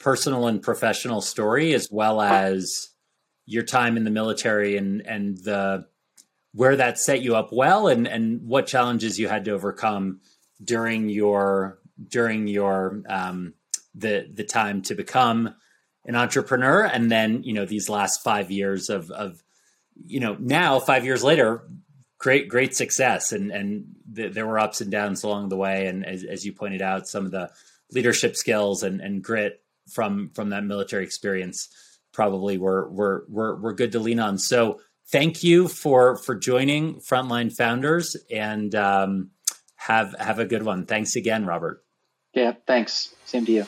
[0.00, 2.91] personal and professional story as well as
[3.46, 5.86] your time in the military and and the
[6.54, 10.20] where that set you up well and and what challenges you had to overcome
[10.62, 11.78] during your
[12.08, 13.54] during your um,
[13.94, 15.54] the the time to become
[16.04, 19.42] an entrepreneur and then you know these last five years of of
[20.06, 21.62] you know, now five years later,
[22.18, 23.32] great, great success.
[23.32, 23.84] And, and
[24.14, 25.86] th- there were ups and downs along the way.
[25.86, 27.50] And as, as you pointed out, some of the
[27.92, 31.68] leadership skills and, and grit from, from that military experience
[32.12, 34.38] probably were, were, were, were good to lean on.
[34.38, 39.30] So thank you for, for joining Frontline Founders and, um,
[39.76, 40.86] have, have a good one.
[40.86, 41.84] Thanks again, Robert.
[42.34, 43.14] Yeah, thanks.
[43.26, 43.66] Same to you.